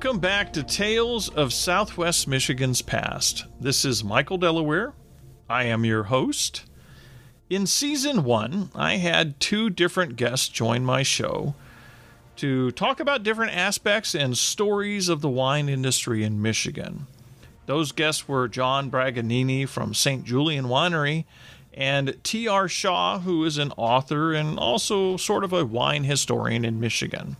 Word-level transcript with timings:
Welcome 0.00 0.20
back 0.20 0.52
to 0.52 0.62
Tales 0.62 1.28
of 1.28 1.52
Southwest 1.52 2.28
Michigan's 2.28 2.82
Past. 2.82 3.46
This 3.60 3.84
is 3.84 4.04
Michael 4.04 4.38
Delaware. 4.38 4.92
I 5.50 5.64
am 5.64 5.84
your 5.84 6.04
host. 6.04 6.66
In 7.50 7.66
season 7.66 8.22
one, 8.22 8.70
I 8.76 8.98
had 8.98 9.40
two 9.40 9.70
different 9.70 10.14
guests 10.14 10.48
join 10.48 10.84
my 10.84 11.02
show 11.02 11.56
to 12.36 12.70
talk 12.70 13.00
about 13.00 13.24
different 13.24 13.56
aspects 13.56 14.14
and 14.14 14.38
stories 14.38 15.08
of 15.08 15.20
the 15.20 15.28
wine 15.28 15.68
industry 15.68 16.22
in 16.22 16.40
Michigan. 16.40 17.08
Those 17.66 17.90
guests 17.90 18.28
were 18.28 18.46
John 18.46 18.92
Braganini 18.92 19.68
from 19.68 19.94
St. 19.94 20.22
Julian 20.22 20.66
Winery 20.66 21.24
and 21.74 22.16
T.R. 22.22 22.68
Shaw, 22.68 23.18
who 23.18 23.44
is 23.44 23.58
an 23.58 23.72
author 23.76 24.32
and 24.32 24.60
also 24.60 25.16
sort 25.16 25.42
of 25.42 25.52
a 25.52 25.64
wine 25.66 26.04
historian 26.04 26.64
in 26.64 26.78
Michigan. 26.78 27.36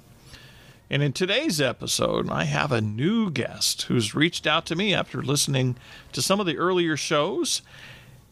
And 0.91 1.03
in 1.03 1.13
today's 1.13 1.61
episode, 1.61 2.31
I 2.31 2.45
have 2.45 2.73
a 2.73 2.81
new 2.81 3.31
guest 3.31 3.83
who's 3.83 4.15
reached 4.15 4.47
out 4.47 4.65
to 4.67 4.77
me 4.77 4.95
after 4.95 5.23
listening 5.23 5.77
to 6.13 6.23
some 6.23 6.41
of 6.41 6.47
the 6.47 6.57
earlier 6.57 6.97
shows 6.97 7.61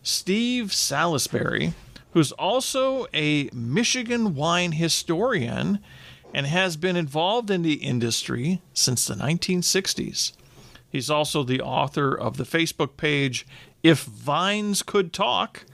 Steve 0.02 0.72
Salisbury, 0.72 1.74
who's 2.12 2.32
also 2.32 3.06
a 3.12 3.50
Michigan 3.52 4.34
wine 4.34 4.72
historian 4.72 5.80
and 6.32 6.46
has 6.46 6.78
been 6.78 6.96
involved 6.96 7.50
in 7.50 7.60
the 7.60 7.74
industry 7.74 8.62
since 8.72 9.06
the 9.06 9.14
1960s. 9.14 10.32
He's 10.88 11.10
also 11.10 11.42
the 11.42 11.60
author 11.60 12.14
of 12.14 12.38
the 12.38 12.44
Facebook 12.44 12.96
page 12.96 13.46
If 13.82 14.04
Vines 14.04 14.82
Could 14.82 15.12
Talk. 15.12 15.66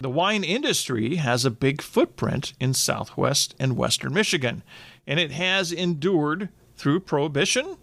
The 0.00 0.08
wine 0.08 0.44
industry 0.44 1.16
has 1.16 1.44
a 1.44 1.50
big 1.50 1.82
footprint 1.82 2.52
in 2.60 2.74
southwest 2.74 3.56
and 3.58 3.76
western 3.76 4.14
Michigan, 4.14 4.62
and 5.08 5.18
it 5.18 5.32
has 5.32 5.72
endured 5.72 6.50
through 6.76 7.00
Prohibition, 7.00 7.78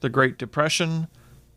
the 0.00 0.08
Great 0.08 0.38
Depression, 0.38 1.06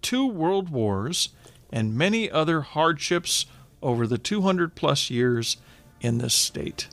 two 0.02 0.28
world 0.28 0.70
wars, 0.70 1.30
and 1.72 1.98
many 1.98 2.30
other 2.30 2.62
hardships 2.62 3.46
over 3.82 4.06
the 4.06 4.18
200 4.18 4.76
plus 4.76 5.10
years 5.10 5.56
in 6.02 6.18
this 6.18 6.34
state. 6.34 6.90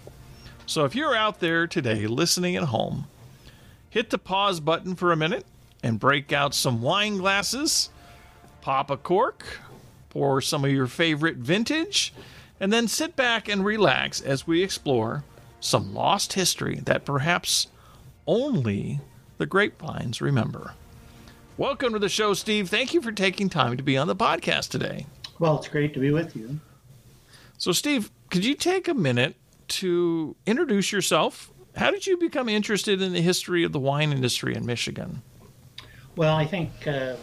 So 0.66 0.84
if 0.84 0.94
you're 0.94 1.16
out 1.16 1.40
there 1.40 1.66
today 1.66 2.06
listening 2.06 2.54
at 2.54 2.64
home, 2.64 3.06
hit 3.90 4.10
the 4.10 4.18
pause 4.18 4.60
button 4.60 4.94
for 4.94 5.10
a 5.10 5.16
minute 5.16 5.44
and 5.82 5.98
break 5.98 6.32
out 6.32 6.54
some 6.54 6.80
wine 6.80 7.16
glasses, 7.16 7.90
pop 8.60 8.88
a 8.88 8.96
cork, 8.96 9.58
pour 10.10 10.40
some 10.40 10.64
of 10.64 10.70
your 10.70 10.86
favorite 10.86 11.38
vintage, 11.38 12.14
and 12.60 12.72
then 12.72 12.86
sit 12.86 13.16
back 13.16 13.48
and 13.48 13.64
relax 13.64 14.20
as 14.20 14.46
we 14.46 14.62
explore 14.62 15.24
some 15.58 15.92
lost 15.92 16.34
history 16.34 16.80
that 16.84 17.04
perhaps 17.04 17.66
only 18.26 19.00
the 19.38 19.46
grapevines 19.46 20.20
remember. 20.20 20.74
Welcome 21.56 21.92
to 21.92 21.98
the 21.98 22.08
show, 22.08 22.34
Steve. 22.34 22.68
Thank 22.68 22.94
you 22.94 23.00
for 23.02 23.12
taking 23.12 23.48
time 23.48 23.76
to 23.76 23.82
be 23.82 23.96
on 23.96 24.06
the 24.06 24.16
podcast 24.16 24.70
today. 24.70 25.06
Well, 25.38 25.58
it's 25.58 25.68
great 25.68 25.92
to 25.94 26.00
be 26.00 26.10
with 26.10 26.34
you. 26.36 26.60
So, 27.58 27.72
Steve, 27.72 28.10
could 28.30 28.44
you 28.44 28.54
take 28.54 28.88
a 28.88 28.94
minute 28.94 29.36
to 29.68 30.36
introduce 30.46 30.92
yourself? 30.92 31.52
How 31.76 31.90
did 31.90 32.06
you 32.06 32.16
become 32.16 32.48
interested 32.48 33.00
in 33.00 33.12
the 33.12 33.20
history 33.20 33.64
of 33.64 33.72
the 33.72 33.80
wine 33.80 34.12
industry 34.12 34.54
in 34.54 34.66
Michigan? 34.66 35.22
Well, 36.16 36.36
I 36.36 36.44
think 36.44 36.70
uh, 36.86 37.16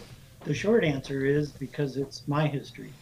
the 0.44 0.54
short 0.54 0.84
answer 0.84 1.24
is 1.24 1.50
because 1.52 1.96
it's 1.96 2.26
my 2.26 2.46
history. 2.46 2.92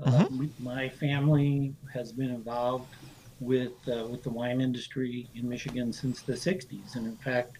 Mm-hmm. 0.00 0.44
Uh, 0.44 0.46
my 0.60 0.88
family 0.88 1.74
has 1.92 2.12
been 2.12 2.30
involved 2.30 2.94
with 3.40 3.72
uh, 3.88 4.06
with 4.06 4.22
the 4.22 4.30
wine 4.30 4.60
industry 4.60 5.28
in 5.34 5.48
Michigan 5.48 5.92
since 5.92 6.22
the 6.22 6.34
60s, 6.34 6.96
and 6.96 7.06
in 7.06 7.16
fact, 7.16 7.58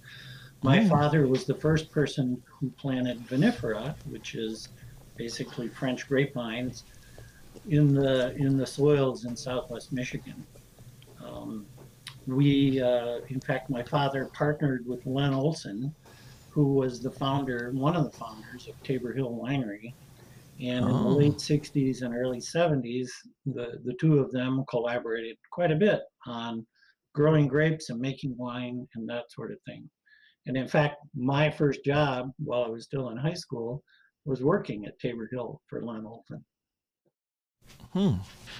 my 0.62 0.86
father 0.88 1.26
was 1.26 1.44
the 1.46 1.54
first 1.54 1.90
person 1.90 2.42
who 2.46 2.70
planted 2.70 3.26
vinifera, 3.26 3.94
which 4.04 4.34
is 4.34 4.68
basically 5.16 5.68
French 5.68 6.06
grapevines, 6.06 6.84
in 7.68 7.94
the 7.94 8.34
in 8.36 8.56
the 8.56 8.66
soils 8.66 9.24
in 9.24 9.36
Southwest 9.36 9.92
Michigan. 9.92 10.46
Um, 11.24 11.66
we, 12.26 12.80
uh, 12.80 13.20
in 13.28 13.40
fact, 13.40 13.70
my 13.70 13.82
father 13.82 14.26
partnered 14.32 14.86
with 14.86 15.04
Len 15.06 15.32
Olson, 15.32 15.94
who 16.50 16.74
was 16.74 17.00
the 17.00 17.10
founder, 17.10 17.70
one 17.72 17.96
of 17.96 18.04
the 18.04 18.16
founders 18.16 18.68
of 18.68 18.80
Tabor 18.82 19.12
Hill 19.12 19.30
Winery, 19.30 19.94
and 20.60 20.84
oh. 20.84 20.88
in 20.88 20.94
the 20.94 21.08
oh. 21.08 21.16
late 21.16 21.36
60s 21.36 22.02
and 22.02 22.14
early 22.14 22.40
70s, 22.40 23.08
the, 23.46 23.78
the 23.84 23.94
two 24.00 24.18
of 24.18 24.30
them 24.32 24.64
collaborated 24.68 25.36
quite 25.52 25.70
a 25.70 25.76
bit 25.76 26.00
on 26.26 26.66
growing 27.14 27.48
grapes 27.48 27.90
and 27.90 28.00
making 28.00 28.36
wine 28.36 28.86
and 28.94 29.08
that 29.08 29.24
sort 29.30 29.52
of 29.52 29.58
thing. 29.66 29.88
And 30.46 30.56
in 30.56 30.68
fact, 30.68 30.96
my 31.14 31.50
first 31.50 31.84
job 31.84 32.30
while 32.38 32.64
I 32.64 32.68
was 32.68 32.84
still 32.84 33.10
in 33.10 33.16
high 33.16 33.34
school 33.34 33.82
was 34.24 34.42
working 34.42 34.84
at 34.86 34.98
Tabor 34.98 35.28
Hill 35.30 35.60
for 35.68 35.84
Len 35.84 36.04
Olson. 36.06 36.44
Hmm. 37.92 38.14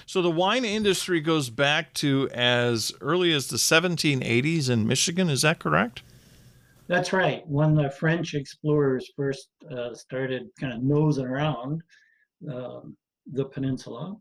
So 0.05 0.21
the 0.21 0.31
wine 0.31 0.65
industry 0.65 1.21
goes 1.21 1.49
back 1.49 1.93
to 1.95 2.29
as 2.33 2.93
early 3.01 3.33
as 3.33 3.47
the 3.47 3.57
1780s 3.57 4.69
in 4.69 4.87
Michigan. 4.87 5.29
Is 5.29 5.41
that 5.41 5.59
correct? 5.59 6.01
That's 6.91 7.13
right. 7.13 7.41
When 7.47 7.73
the 7.73 7.89
French 7.89 8.33
explorers 8.33 9.09
first 9.15 9.47
uh, 9.73 9.95
started 9.95 10.49
kind 10.59 10.73
of 10.73 10.83
nosing 10.83 11.25
around 11.25 11.81
um, 12.53 12.97
the 13.31 13.45
peninsula, 13.45 14.17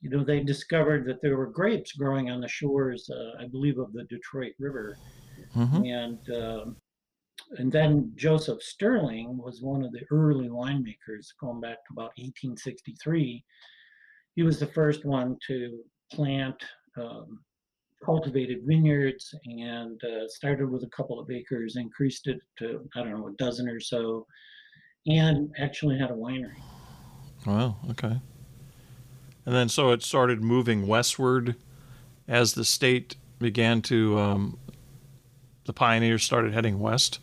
you 0.00 0.08
know, 0.08 0.22
they 0.22 0.38
discovered 0.38 1.04
that 1.06 1.20
there 1.20 1.36
were 1.36 1.50
grapes 1.50 1.94
growing 1.94 2.30
on 2.30 2.40
the 2.40 2.46
shores, 2.46 3.10
uh, 3.10 3.42
I 3.42 3.48
believe, 3.48 3.78
of 3.78 3.92
the 3.92 4.04
Detroit 4.04 4.52
River. 4.60 4.96
Mm-hmm. 5.56 5.84
And 5.86 6.30
uh, 6.30 6.64
and 7.56 7.72
then 7.72 8.12
Joseph 8.14 8.62
Sterling 8.62 9.36
was 9.36 9.60
one 9.60 9.84
of 9.84 9.90
the 9.90 10.02
early 10.12 10.48
winemakers, 10.48 11.26
going 11.40 11.60
back 11.60 11.78
to 11.88 11.94
about 11.94 12.12
1863. 12.16 13.44
He 14.36 14.42
was 14.44 14.60
the 14.60 14.66
first 14.66 15.04
one 15.04 15.36
to 15.48 15.80
plant 16.12 16.62
um, 16.96 17.40
cultivated 18.04 18.58
vineyards 18.64 19.34
and 19.44 20.00
uh, 20.04 20.28
started 20.28 20.70
with 20.70 20.84
a 20.84 20.88
couple 20.88 21.18
of 21.18 21.30
acres, 21.30 21.76
increased 21.76 22.26
it 22.26 22.38
to, 22.58 22.88
I 22.96 23.00
don't 23.00 23.18
know, 23.18 23.28
a 23.28 23.32
dozen 23.32 23.68
or 23.68 23.80
so, 23.80 24.26
and 25.06 25.50
actually 25.58 25.98
had 25.98 26.10
a 26.10 26.14
winery. 26.14 26.60
Wow, 27.46 27.76
okay. 27.90 28.20
And 29.46 29.54
then 29.54 29.68
so 29.68 29.90
it 29.92 30.02
started 30.02 30.42
moving 30.42 30.86
westward 30.86 31.56
as 32.26 32.54
the 32.54 32.64
state 32.64 33.16
began 33.38 33.80
to, 33.82 34.18
um, 34.18 34.58
the 35.68 35.72
pioneers 35.72 36.24
started 36.24 36.52
heading 36.52 36.78
west? 36.80 37.20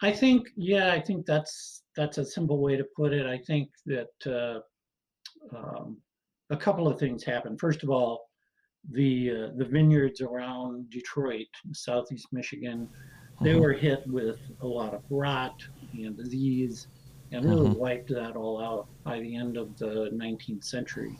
I 0.00 0.12
think, 0.12 0.48
yeah, 0.56 0.92
I 0.92 1.00
think 1.00 1.26
that's 1.26 1.82
that's 1.96 2.18
a 2.18 2.24
simple 2.24 2.58
way 2.58 2.76
to 2.76 2.84
put 2.96 3.12
it. 3.12 3.26
I 3.26 3.36
think 3.36 3.68
that 3.86 4.14
uh, 4.26 5.56
um, 5.56 5.98
a 6.50 6.56
couple 6.56 6.88
of 6.88 6.98
things 6.98 7.22
happened. 7.22 7.60
First 7.60 7.82
of 7.82 7.90
all, 7.90 8.30
the 8.90 9.30
uh, 9.30 9.48
the 9.56 9.64
vineyards 9.64 10.20
around 10.20 10.90
Detroit, 10.90 11.46
southeast 11.72 12.28
Michigan, 12.32 12.88
they 13.40 13.50
mm-hmm. 13.50 13.60
were 13.60 13.72
hit 13.72 14.06
with 14.06 14.38
a 14.60 14.66
lot 14.66 14.94
of 14.94 15.02
rot 15.10 15.62
and 15.94 16.16
disease, 16.16 16.88
and 17.30 17.44
really 17.44 17.68
mm-hmm. 17.68 17.78
wiped 17.78 18.08
that 18.10 18.36
all 18.36 18.62
out 18.62 18.88
by 19.04 19.20
the 19.20 19.36
end 19.36 19.56
of 19.56 19.76
the 19.78 20.10
19th 20.12 20.64
century. 20.64 21.16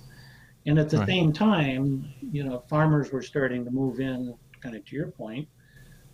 And 0.66 0.78
at 0.78 0.88
the 0.88 0.98
right. 0.98 1.08
same 1.08 1.32
time, 1.32 2.12
you 2.20 2.44
know, 2.44 2.62
farmers 2.68 3.10
were 3.10 3.22
starting 3.22 3.64
to 3.64 3.70
move 3.70 3.98
in, 3.98 4.34
kind 4.60 4.76
of 4.76 4.84
to 4.84 4.96
your 4.96 5.08
point, 5.08 5.48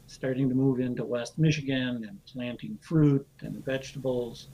starting 0.06 0.48
to 0.48 0.54
move 0.54 0.80
into 0.80 1.04
West 1.04 1.38
Michigan 1.38 2.06
and 2.08 2.18
planting 2.24 2.78
fruit 2.80 3.26
and 3.40 3.62
vegetables, 3.64 4.48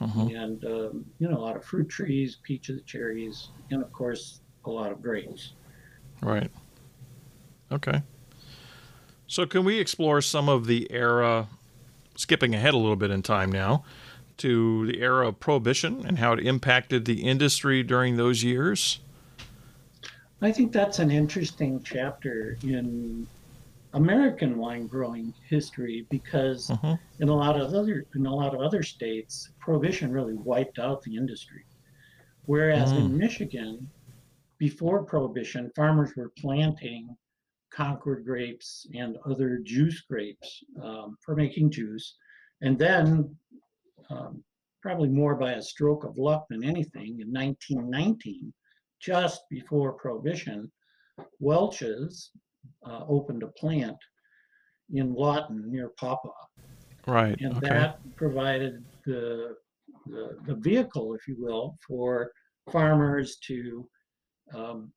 mm-hmm. 0.00 0.36
and 0.36 0.64
um, 0.64 1.04
you 1.18 1.28
know, 1.28 1.36
a 1.36 1.40
lot 1.40 1.56
of 1.56 1.64
fruit 1.64 1.88
trees, 1.88 2.38
peaches, 2.42 2.82
cherries, 2.86 3.48
and 3.70 3.82
of 3.82 3.92
course, 3.92 4.42
a 4.66 4.70
lot 4.70 4.92
of 4.92 5.02
grapes. 5.02 5.54
Right. 6.22 6.50
Okay. 7.72 8.02
So, 9.26 9.46
can 9.46 9.64
we 9.64 9.78
explore 9.78 10.20
some 10.20 10.48
of 10.48 10.66
the 10.66 10.90
era, 10.90 11.46
skipping 12.16 12.54
ahead 12.54 12.74
a 12.74 12.78
little 12.78 12.96
bit 12.96 13.10
in 13.10 13.22
time 13.22 13.52
now, 13.52 13.84
to 14.38 14.86
the 14.86 15.00
era 15.00 15.28
of 15.28 15.38
Prohibition 15.38 16.04
and 16.06 16.18
how 16.18 16.32
it 16.32 16.40
impacted 16.40 17.04
the 17.04 17.22
industry 17.22 17.82
during 17.82 18.16
those 18.16 18.42
years? 18.42 18.98
I 20.42 20.50
think 20.50 20.72
that's 20.72 20.98
an 20.98 21.10
interesting 21.10 21.82
chapter 21.82 22.56
in 22.62 23.26
American 23.92 24.56
wine 24.56 24.86
growing 24.86 25.34
history 25.48 26.06
because 26.10 26.68
mm-hmm. 26.68 26.94
in 27.22 27.28
a 27.28 27.34
lot 27.34 27.60
of 27.60 27.74
other 27.74 28.06
in 28.14 28.26
a 28.26 28.34
lot 28.34 28.54
of 28.54 28.60
other 28.60 28.82
states, 28.82 29.50
prohibition 29.58 30.10
really 30.10 30.34
wiped 30.34 30.78
out 30.78 31.02
the 31.02 31.16
industry. 31.16 31.64
Whereas 32.46 32.92
mm. 32.92 32.98
in 32.98 33.18
Michigan, 33.18 33.90
before 34.60 35.04
Prohibition, 35.04 35.72
farmers 35.74 36.14
were 36.14 36.32
planting 36.38 37.16
Concord 37.72 38.24
grapes 38.26 38.86
and 38.94 39.16
other 39.24 39.58
juice 39.64 40.02
grapes 40.02 40.62
um, 40.82 41.16
for 41.24 41.34
making 41.34 41.70
juice. 41.70 42.16
And 42.60 42.78
then, 42.78 43.34
um, 44.10 44.44
probably 44.82 45.08
more 45.08 45.34
by 45.34 45.52
a 45.52 45.62
stroke 45.62 46.04
of 46.04 46.18
luck 46.18 46.46
than 46.50 46.62
anything, 46.62 47.20
in 47.20 47.32
1919, 47.32 48.52
just 49.00 49.42
before 49.48 49.94
Prohibition, 49.94 50.70
Welch's 51.38 52.30
uh, 52.86 53.04
opened 53.08 53.42
a 53.42 53.48
plant 53.48 53.96
in 54.92 55.14
Lawton 55.14 55.70
near 55.70 55.90
Paw 55.98 56.16
Paw. 56.16 56.32
Right. 57.06 57.40
and 57.40 57.56
okay. 57.56 57.68
that 57.68 58.16
provided 58.16 58.84
the, 59.06 59.56
the 60.06 60.36
the 60.46 60.54
vehicle, 60.56 61.14
if 61.14 61.26
you 61.26 61.36
will, 61.38 61.78
for 61.86 62.30
farmers 62.70 63.38
to 63.46 63.88
um, 64.54 64.92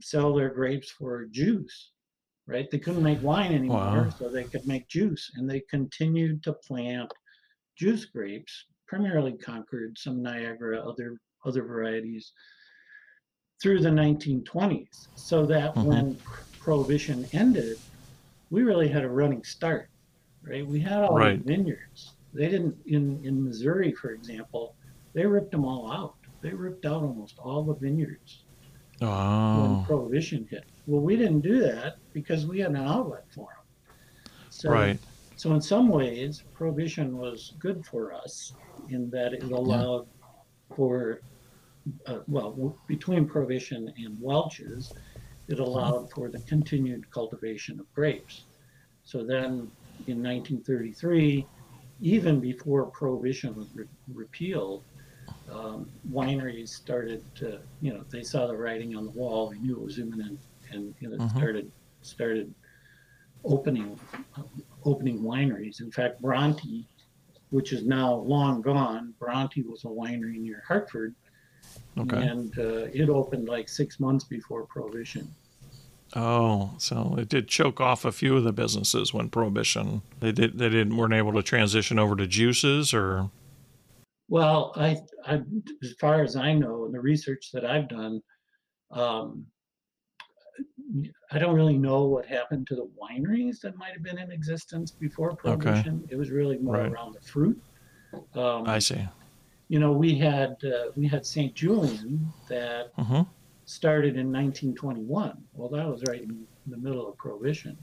sell 0.00 0.34
their 0.34 0.50
grapes 0.50 0.90
for 0.90 1.26
juice. 1.26 1.92
Right? 2.46 2.70
They 2.70 2.78
couldn't 2.78 3.02
make 3.02 3.20
wine 3.20 3.52
anymore, 3.52 4.04
Wow. 4.04 4.10
so 4.18 4.30
they 4.30 4.44
could 4.44 4.66
make 4.66 4.88
juice, 4.88 5.30
and 5.34 5.48
they 5.48 5.60
continued 5.68 6.42
to 6.44 6.54
plant 6.54 7.12
juice 7.76 8.06
grapes, 8.06 8.64
primarily 8.86 9.36
Concord, 9.36 9.98
some 9.98 10.22
Niagara, 10.22 10.80
other 10.80 11.18
other 11.44 11.62
varieties, 11.62 12.32
through 13.62 13.80
the 13.80 13.90
1920s. 13.90 15.08
So 15.14 15.44
that 15.46 15.74
Mhm. 15.76 15.84
when 15.84 16.22
Prohibition 16.58 17.26
ended, 17.32 17.76
we 18.50 18.62
really 18.62 18.88
had 18.88 19.04
a 19.04 19.10
running 19.10 19.44
start 19.44 19.88
right? 20.42 20.66
We 20.66 20.78
had 20.80 21.02
all 21.02 21.16
Right. 21.16 21.44
the 21.44 21.52
vineyards. 21.52 22.16
They 22.32 22.48
didn't 22.48 22.80
in 22.86 23.22
in 23.24 23.42
Missouri, 23.44 23.92
for 23.92 24.12
example, 24.12 24.76
they 25.12 25.26
ripped 25.26 25.50
them 25.50 25.64
all 25.64 25.90
out. 25.90 26.14
They 26.42 26.54
ripped 26.54 26.86
out 26.86 27.02
almost 27.02 27.38
all 27.40 27.64
the 27.64 27.74
vineyards 27.74 28.44
when 29.00 29.10
Oh, 29.10 29.84
Prohibition 29.86 30.46
hit. 30.50 30.64
Well, 30.86 31.00
we 31.00 31.16
didn't 31.16 31.40
do 31.40 31.60
that 31.60 31.96
because 32.12 32.46
we 32.46 32.60
had 32.60 32.70
an 32.70 32.76
outlet 32.76 33.24
for 33.30 33.48
them. 33.48 34.32
So, 34.50 34.70
right. 34.70 34.98
so 35.36 35.54
in 35.54 35.60
some 35.60 35.88
ways, 35.88 36.42
Prohibition 36.54 37.16
was 37.18 37.54
good 37.58 37.84
for 37.84 38.12
us 38.12 38.54
in 38.88 39.10
that 39.10 39.34
it 39.34 39.44
allowed 39.44 40.06
for, 40.74 41.20
uh, 42.06 42.20
well, 42.26 42.76
between 42.86 43.26
Prohibition 43.26 43.92
and 43.98 44.16
Welch's, 44.20 44.92
it 45.48 45.60
allowed 45.60 46.10
for 46.10 46.28
the 46.28 46.40
continued 46.40 47.10
cultivation 47.10 47.80
of 47.80 47.92
grapes. 47.94 48.44
So 49.04 49.18
then 49.24 49.70
in 50.06 50.22
1933, 50.22 51.46
even 52.00 52.40
before 52.40 52.86
Prohibition 52.86 53.54
was 53.54 53.68
re- 53.74 53.86
repealed, 54.12 54.84
um, 55.52 55.88
wineries 56.10 56.68
started 56.68 57.22
to, 57.36 57.60
you 57.80 57.92
know, 57.92 58.04
they 58.10 58.22
saw 58.22 58.46
the 58.46 58.56
writing 58.56 58.96
on 58.96 59.04
the 59.04 59.10
wall, 59.10 59.48
they 59.50 59.58
knew 59.58 59.76
it 59.76 59.82
was 59.82 59.98
imminent, 59.98 60.38
and 60.70 60.94
you 61.00 61.08
know, 61.08 61.16
Mhm. 61.16 61.36
started 61.36 61.72
started 62.02 62.54
opening 63.44 63.98
uh, 64.36 64.42
opening 64.84 65.20
wineries. 65.20 65.80
In 65.80 65.90
fact, 65.90 66.20
Bronte, 66.20 66.86
which 67.50 67.72
is 67.72 67.84
now 67.84 68.14
long 68.14 68.60
gone, 68.62 69.14
Bronte 69.18 69.62
was 69.62 69.84
a 69.84 69.88
winery 69.88 70.38
near 70.38 70.62
Hartford, 70.66 71.14
Okay. 71.98 72.16
and 72.26 72.56
uh, 72.58 72.86
it 72.92 73.08
opened 73.08 73.48
like 73.48 73.68
six 73.68 73.98
months 74.00 74.24
before 74.24 74.64
Prohibition. 74.66 75.28
Oh, 76.16 76.70
so 76.78 77.16
it 77.18 77.28
did 77.28 77.48
choke 77.48 77.80
off 77.82 78.04
a 78.06 78.12
few 78.12 78.36
of 78.36 78.44
the 78.44 78.52
businesses 78.52 79.12
when 79.12 79.28
prohibition. 79.28 80.00
They 80.20 80.32
did. 80.32 80.58
They 80.58 80.70
didn't 80.70 80.96
weren't 80.96 81.12
able 81.12 81.34
to 81.34 81.42
transition 81.42 81.98
over 81.98 82.16
to 82.16 82.26
juices 82.26 82.94
or. 82.94 83.30
Well, 84.28 84.72
I, 84.76 84.96
I, 85.24 85.40
as 85.82 85.92
far 86.00 86.22
as 86.22 86.36
I 86.36 86.52
know, 86.52 86.84
in 86.84 86.92
the 86.92 87.00
research 87.00 87.50
that 87.52 87.64
I've 87.64 87.88
done, 87.88 88.20
um, 88.90 89.46
I 91.32 91.38
don't 91.38 91.54
really 91.54 91.78
know 91.78 92.04
what 92.04 92.26
happened 92.26 92.66
to 92.68 92.76
the 92.76 92.90
wineries 93.00 93.60
that 93.60 93.76
might 93.76 93.92
have 93.92 94.02
been 94.02 94.18
in 94.18 94.30
existence 94.30 94.92
before 94.98 95.34
Prohibition. 95.36 96.04
It 96.10 96.16
was 96.16 96.30
really 96.30 96.58
more 96.58 96.76
Right. 96.76 96.92
around 96.92 97.14
the 97.14 97.20
fruit. 97.22 97.58
Um, 98.34 98.66
I 98.66 98.78
see. 98.78 99.06
you 99.68 99.78
know, 99.78 99.92
we 99.92 100.14
had 100.16 100.56
uh, 100.64 100.90
we 100.96 101.06
had 101.06 101.24
St. 101.26 101.54
Julian 101.54 102.32
that 102.48 102.86
hmm 102.96 103.22
started 103.66 104.16
in 104.16 104.32
1921. 104.32 105.44
Well, 105.52 105.68
that 105.68 105.86
was 105.86 106.02
right 106.02 106.22
in 106.22 106.46
the 106.66 106.78
middle 106.78 107.06
of 107.06 107.16
Prohibition, 107.18 107.76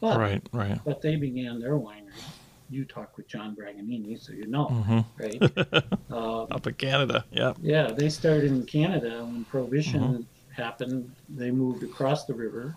but 0.00 0.18
Right. 0.18 0.42
Right. 0.52 0.80
but 0.84 1.00
they 1.00 1.14
began 1.16 1.60
their 1.60 1.78
winery. 1.78 2.24
You 2.70 2.84
talk 2.84 3.16
with 3.16 3.28
John 3.28 3.56
Braganini, 3.56 4.20
so 4.20 4.32
you 4.32 4.46
know, 4.46 4.66
hmm 4.66 5.00
right? 5.18 5.42
um, 6.10 6.46
Up 6.50 6.66
in 6.66 6.74
Canada. 6.74 7.24
Yeah. 7.30 7.54
Yeah, 7.62 7.90
they 7.92 8.08
started 8.08 8.44
in 8.52 8.64
Canada 8.66 9.24
when 9.24 9.44
Prohibition 9.46 10.00
Mhm. 10.02 10.26
happened. 10.54 11.10
They 11.30 11.50
moved 11.50 11.82
across 11.82 12.26
the 12.26 12.34
river, 12.34 12.76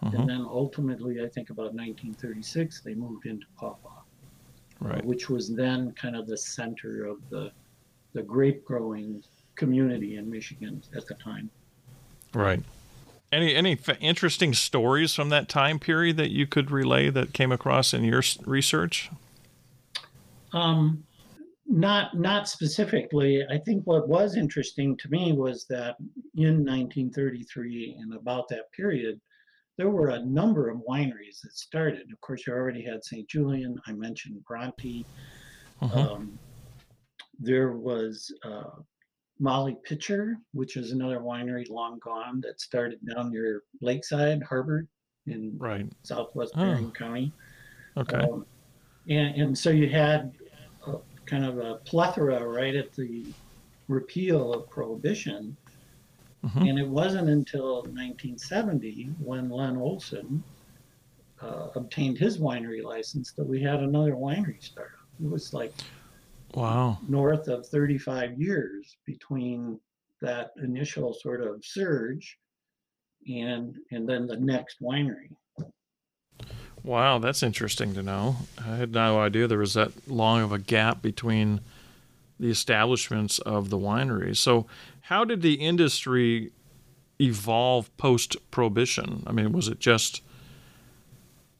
hmm 0.00 0.14
and 0.16 0.28
then 0.28 0.40
ultimately, 0.40 1.22
I 1.22 1.28
think 1.28 1.50
about 1.50 1.74
1936, 1.74 2.80
they 2.80 2.94
moved 2.94 3.26
into 3.26 3.46
Paw 3.58 3.74
Paw, 3.82 3.88
uh, 3.98 4.88
Right. 4.88 5.04
which 5.04 5.28
was 5.28 5.54
then 5.54 5.92
kind 5.92 6.16
of 6.16 6.26
the 6.26 6.36
center 6.36 7.04
of 7.06 7.18
the 7.30 7.52
the 8.14 8.22
grape 8.22 8.64
growing 8.64 9.22
community 9.56 10.16
in 10.16 10.30
Michigan 10.30 10.82
at 10.94 11.06
the 11.06 11.14
time. 11.14 11.50
Right. 12.32 12.62
Any 13.30 13.54
any 13.54 13.72
f- 13.72 13.98
interesting 14.00 14.54
stories 14.54 15.14
from 15.14 15.28
that 15.28 15.50
time 15.50 15.78
period 15.78 16.16
that 16.16 16.30
you 16.30 16.46
could 16.46 16.70
relay 16.70 17.10
that 17.10 17.34
came 17.34 17.52
across 17.52 17.92
in 17.92 18.04
your 18.04 18.20
s- 18.20 18.38
research? 18.46 19.10
Um, 20.52 21.04
not 21.68 22.16
not 22.16 22.48
specifically. 22.48 23.44
I 23.50 23.58
think 23.58 23.84
what 23.86 24.08
was 24.08 24.36
interesting 24.36 24.96
to 24.98 25.08
me 25.08 25.32
was 25.32 25.66
that 25.68 25.96
in 26.36 26.64
1933 26.64 27.96
and 28.00 28.14
about 28.14 28.48
that 28.50 28.70
period, 28.72 29.20
there 29.76 29.90
were 29.90 30.10
a 30.10 30.24
number 30.24 30.70
of 30.70 30.78
wineries 30.88 31.40
that 31.42 31.52
started. 31.52 32.10
Of 32.12 32.20
course, 32.20 32.46
you 32.46 32.52
already 32.52 32.82
had 32.84 33.04
St. 33.04 33.28
Julian. 33.28 33.76
I 33.86 33.92
mentioned 33.92 34.44
Bronte. 34.44 35.04
Mhm. 35.82 35.96
Um, 35.96 36.38
there 37.40 37.72
was 37.72 38.32
uh, 38.44 38.70
Molly 39.40 39.76
Pitcher, 39.84 40.38
which 40.52 40.76
is 40.76 40.92
another 40.92 41.18
winery 41.18 41.68
long 41.68 41.98
gone 41.98 42.40
that 42.42 42.60
started 42.60 42.98
down 43.12 43.30
near 43.32 43.62
Lakeside 43.82 44.42
Harbor 44.42 44.86
in 45.26 45.58
Right. 45.58 45.92
southwest 46.04 46.52
Oh. 46.56 46.60
Berrien 46.60 46.92
County. 46.92 47.32
Okay. 47.96 48.18
Um, 48.18 48.46
and, 49.08 49.40
and 49.40 49.58
so 49.58 49.70
you 49.70 49.88
had 49.88 50.32
a, 50.86 50.96
kind 51.26 51.44
of 51.44 51.58
a 51.58 51.76
plethora 51.84 52.46
right 52.46 52.74
at 52.74 52.92
the 52.94 53.24
repeal 53.88 54.52
of 54.52 54.68
prohibition. 54.70 55.56
Mhm. 56.44 56.68
And 56.70 56.78
it 56.78 56.88
wasn't 56.88 57.28
until 57.28 57.82
1970 57.84 59.10
when 59.18 59.48
Len 59.48 59.76
Olson 59.76 60.42
uh, 61.40 61.68
obtained 61.74 62.18
his 62.18 62.38
winery 62.38 62.82
license 62.82 63.32
that 63.32 63.46
we 63.46 63.60
had 63.60 63.80
another 63.80 64.12
winery 64.12 64.62
startup. 64.62 64.98
It 65.22 65.30
was 65.30 65.52
like 65.52 65.72
Wow. 66.54 66.98
north 67.08 67.48
of 67.48 67.66
35 67.66 68.40
years 68.40 68.96
between 69.04 69.78
that 70.22 70.52
initial 70.62 71.12
sort 71.12 71.42
of 71.42 71.62
surge 71.64 72.38
and 73.28 73.76
and 73.90 74.08
then 74.08 74.26
the 74.26 74.36
next 74.36 74.80
winery. 74.80 75.34
Wow, 76.86 77.18
that's 77.18 77.42
interesting 77.42 77.94
to 77.94 78.02
know. 78.02 78.36
I 78.64 78.76
had 78.76 78.92
no 78.92 79.18
idea 79.18 79.48
there 79.48 79.58
was 79.58 79.74
that 79.74 80.08
long 80.08 80.40
of 80.42 80.52
a 80.52 80.58
gap 80.60 81.02
between 81.02 81.60
the 82.38 82.48
establishments 82.48 83.40
of 83.40 83.70
the 83.70 83.76
wineries. 83.76 84.36
So, 84.36 84.68
how 85.00 85.24
did 85.24 85.42
the 85.42 85.54
industry 85.54 86.52
evolve 87.20 87.94
post 87.96 88.36
prohibition? 88.52 89.24
I 89.26 89.32
mean, 89.32 89.50
was 89.50 89.66
it 89.66 89.80
just 89.80 90.22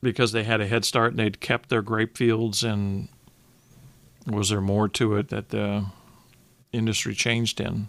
because 0.01 0.31
they 0.31 0.45
had 0.45 0.61
a 0.61 0.67
head 0.69 0.85
start 0.85 1.11
and 1.11 1.19
they'd 1.19 1.41
kept 1.41 1.71
their 1.71 1.83
grape 1.83 2.17
fields, 2.17 2.63
and 2.63 3.09
was 4.29 4.51
there 4.51 4.61
more 4.61 4.89
to 4.91 5.17
it 5.17 5.31
that 5.31 5.49
the 5.49 5.87
industry 6.73 7.17
changed 7.17 7.61
in? 7.61 7.89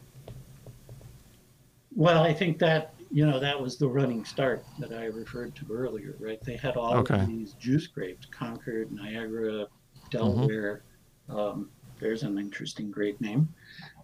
Well, 1.95 2.23
I 2.23 2.33
think 2.33 2.57
that 2.59 2.95
you 3.11 3.25
know 3.25 3.39
that 3.39 3.59
was 3.59 3.77
the 3.77 3.87
running 3.87 4.25
start 4.25 4.65
that 4.79 4.91
I 4.93 5.05
referred 5.05 5.55
to 5.55 5.67
earlier, 5.71 6.15
right? 6.19 6.39
They 6.45 6.57
had 6.57 6.75
all 6.77 6.97
Okay. 6.97 7.19
of 7.19 7.27
these 7.27 7.53
juice 7.53 7.87
grapes: 7.87 8.27
Concord, 8.37 8.91
Niagara, 8.91 9.65
Delaware. 10.11 10.83
Um, 11.29 11.71
there's 11.99 12.23
an 12.23 12.37
interesting 12.37 12.91
grape 12.91 13.19
name. 13.21 13.49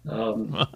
Um, 0.08 0.52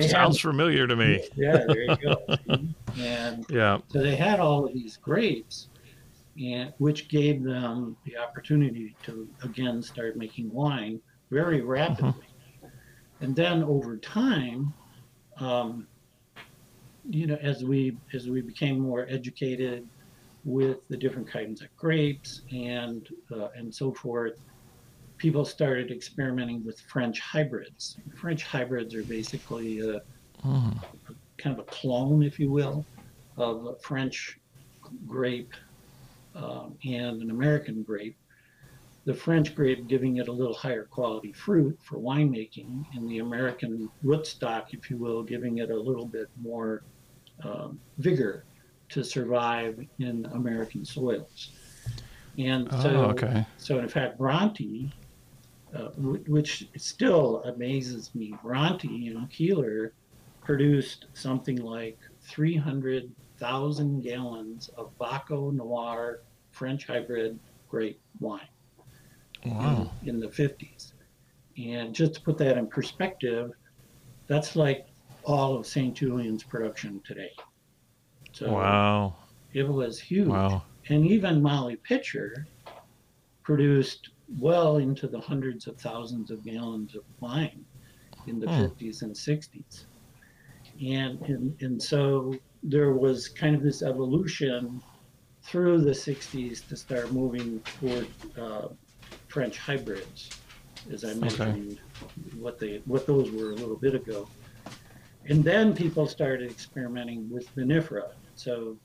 Sounds 0.00 0.36
had, 0.36 0.48
familiar 0.48 0.86
to 0.86 0.96
me. 0.96 1.22
yeah, 1.36 1.64
there 1.66 1.82
you 1.82 1.96
go. 2.02 2.16
and 2.98 3.46
Yeah. 3.50 3.78
so 3.88 4.02
they 4.02 4.16
had 4.16 4.40
all 4.40 4.66
of 4.66 4.74
these 4.74 4.96
grapes, 4.96 5.68
and 6.38 6.72
which 6.78 7.08
gave 7.08 7.42
them 7.44 7.96
the 8.04 8.16
opportunity 8.16 8.96
to 9.04 9.28
again 9.42 9.82
start 9.82 10.16
making 10.16 10.52
wine 10.52 11.00
very 11.30 11.60
rapidly. 11.62 12.26
And 13.20 13.34
then 13.34 13.62
over 13.62 13.96
time, 13.96 14.74
um, 15.38 15.86
you 17.10 17.26
know, 17.26 17.38
as 17.42 17.64
we 17.64 17.96
as 18.14 18.28
we 18.28 18.40
became 18.40 18.80
more 18.80 19.06
educated 19.08 19.88
with 20.44 20.78
the 20.88 20.96
different 20.96 21.28
kinds 21.28 21.60
of 21.62 21.68
grapes 21.76 22.42
and 22.52 23.08
uh, 23.34 23.48
and 23.56 23.74
so 23.74 23.92
forth, 23.92 24.40
people 25.18 25.44
started 25.44 25.90
experimenting 25.90 26.64
with 26.64 26.80
French 26.80 27.20
hybrids. 27.20 27.98
French 28.16 28.44
hybrids 28.44 28.94
are 28.94 29.04
basically 29.04 29.80
a, 29.80 30.00
Mm. 30.44 30.80
kind 31.38 31.58
of 31.58 31.60
a 31.60 31.68
clone, 31.70 32.22
if 32.22 32.38
you 32.38 32.50
will, 32.50 32.86
of 33.36 33.66
a 33.66 33.74
French 33.76 34.38
grape 35.06 35.52
um, 36.34 36.76
and 36.84 37.22
an 37.22 37.30
American 37.30 37.82
grape. 37.82 38.16
The 39.06 39.14
French 39.14 39.54
grape 39.54 39.86
giving 39.88 40.18
it 40.18 40.28
a 40.28 40.32
little 40.32 40.54
higher 40.54 40.84
quality 40.84 41.32
fruit 41.32 41.78
for 41.82 41.96
winemaking, 41.98 42.84
and 42.94 43.08
the 43.08 43.18
American 43.20 43.88
rootstock, 44.04 44.66
if 44.72 44.90
you 44.90 44.98
will, 44.98 45.22
giving 45.22 45.58
it 45.58 45.70
a 45.70 45.80
little 45.80 46.06
bit 46.06 46.28
more 46.40 46.84
um, 47.44 47.78
vigor 47.98 48.44
to 48.88 49.02
survive 49.02 49.84
in 49.98 50.26
American 50.32 50.84
soils. 50.84 51.50
And 52.38 52.68
Oh, 52.70 52.82
so, 52.82 52.88
okay. 53.10 53.46
so 53.56 53.78
in 53.78 53.88
fact, 53.88 54.18
Bronte, 54.18 54.92
uh, 55.74 55.88
wh- 55.92 56.28
which 56.28 56.68
still 56.76 57.42
amazes 57.44 58.14
me, 58.14 58.34
Bronte 58.42 59.08
and 59.08 59.28
Keeler 59.30 59.92
produced 60.42 61.06
something 61.14 61.56
like 61.56 61.98
300,000 62.22 64.00
gallons 64.02 64.68
of 64.76 64.96
Baco 64.98 65.52
Noir 65.52 66.20
French 66.52 66.86
hybrid 66.86 67.38
grape 67.68 68.00
wine 68.20 68.48
Wow. 69.44 69.90
in, 70.02 70.08
in 70.10 70.20
the 70.20 70.28
50s. 70.28 70.92
And 71.58 71.94
just 71.94 72.14
to 72.14 72.20
put 72.20 72.38
that 72.38 72.56
in 72.58 72.66
perspective, 72.66 73.52
that's 74.26 74.56
like 74.56 74.86
all 75.26 75.56
of 75.56 75.66
St. 75.66 75.94
Julian's 75.94 76.44
production 76.44 77.00
today. 77.04 77.32
So 78.32 78.52
Wow. 78.52 79.16
it 79.52 79.68
was 79.68 79.98
huge. 80.00 80.28
Wow. 80.28 80.62
And 80.88 81.04
even 81.04 81.42
Molly 81.42 81.76
Pitcher 81.76 82.46
produced 83.42 84.10
well 84.38 84.76
into 84.78 85.08
the 85.08 85.20
hundreds 85.20 85.66
of 85.66 85.76
thousands 85.80 86.30
of 86.30 86.44
gallons 86.44 86.94
of 86.94 87.02
wine 87.20 87.64
in 88.28 88.38
the 88.38 88.46
Hmm. 88.46 88.62
50s 88.62 89.02
and 89.02 89.14
60s. 89.14 89.84
And, 90.80 91.20
and, 91.22 91.56
and 91.60 91.82
so 91.82 92.34
there 92.62 92.92
was 92.92 93.28
kind 93.28 93.56
of 93.56 93.62
this 93.62 93.82
evolution 93.82 94.80
through 95.42 95.80
the 95.80 95.92
60s 95.92 96.66
to 96.68 96.76
start 96.76 97.12
moving 97.12 97.60
toward 97.80 98.06
uh, 98.38 98.68
French 99.28 99.58
hybrids, 99.58 100.30
as 100.92 101.04
I 101.04 101.14
mentioned 101.14 101.80
what 102.38 102.58
they 102.58 102.82
what 102.84 103.06
those 103.06 103.30
were 103.30 103.50
a 103.52 103.54
little 103.54 103.76
bit 103.76 103.94
ago. 103.94 104.28
And 105.28 105.42
then 105.42 105.74
people 105.74 106.06
started 106.06 106.50
experimenting 106.50 107.28
with 107.30 107.54
vinifera. 107.56 108.12
So 108.34 108.76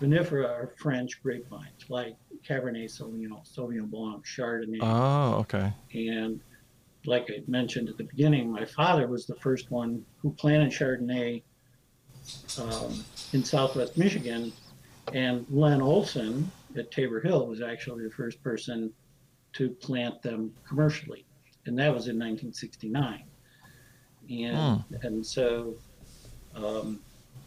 vinifera 0.00 0.48
are 0.48 0.72
French 0.78 1.22
grapevines 1.22 1.88
like 1.88 2.16
Cabernet 2.46 2.86
Sauvignon, 2.86 3.44
Sauvignon 3.46 3.90
Blanc, 3.90 4.24
Chardonnay. 4.24 4.78
Oh, 4.80 5.40
okay. 5.40 5.72
And 5.94 6.40
like 7.06 7.30
I 7.30 7.42
mentioned 7.48 7.88
at 7.88 7.96
the 7.96 8.04
beginning, 8.04 8.50
my 8.50 8.64
father 8.64 9.06
was 9.06 9.26
the 9.26 9.34
first 9.36 9.70
one 9.70 10.04
who 10.18 10.32
planted 10.32 10.70
Chardonnay 10.70 11.42
um, 12.60 13.04
in 13.32 13.44
Southwest 13.44 13.96
Michigan, 13.96 14.52
and 15.12 15.44
Len 15.50 15.82
Olson 15.82 16.50
at 16.76 16.90
Tabor 16.90 17.20
Hill 17.20 17.46
was 17.46 17.60
actually 17.60 18.04
the 18.04 18.10
first 18.10 18.42
person 18.42 18.92
to 19.54 19.70
plant 19.70 20.22
them 20.22 20.52
commercially, 20.66 21.24
and 21.66 21.76
that 21.78 21.92
was 21.92 22.06
in 22.08 22.16
1969. 22.16 23.24
And 24.30 24.84
and 25.02 25.24
so, 25.24 25.74
um, 26.54 27.00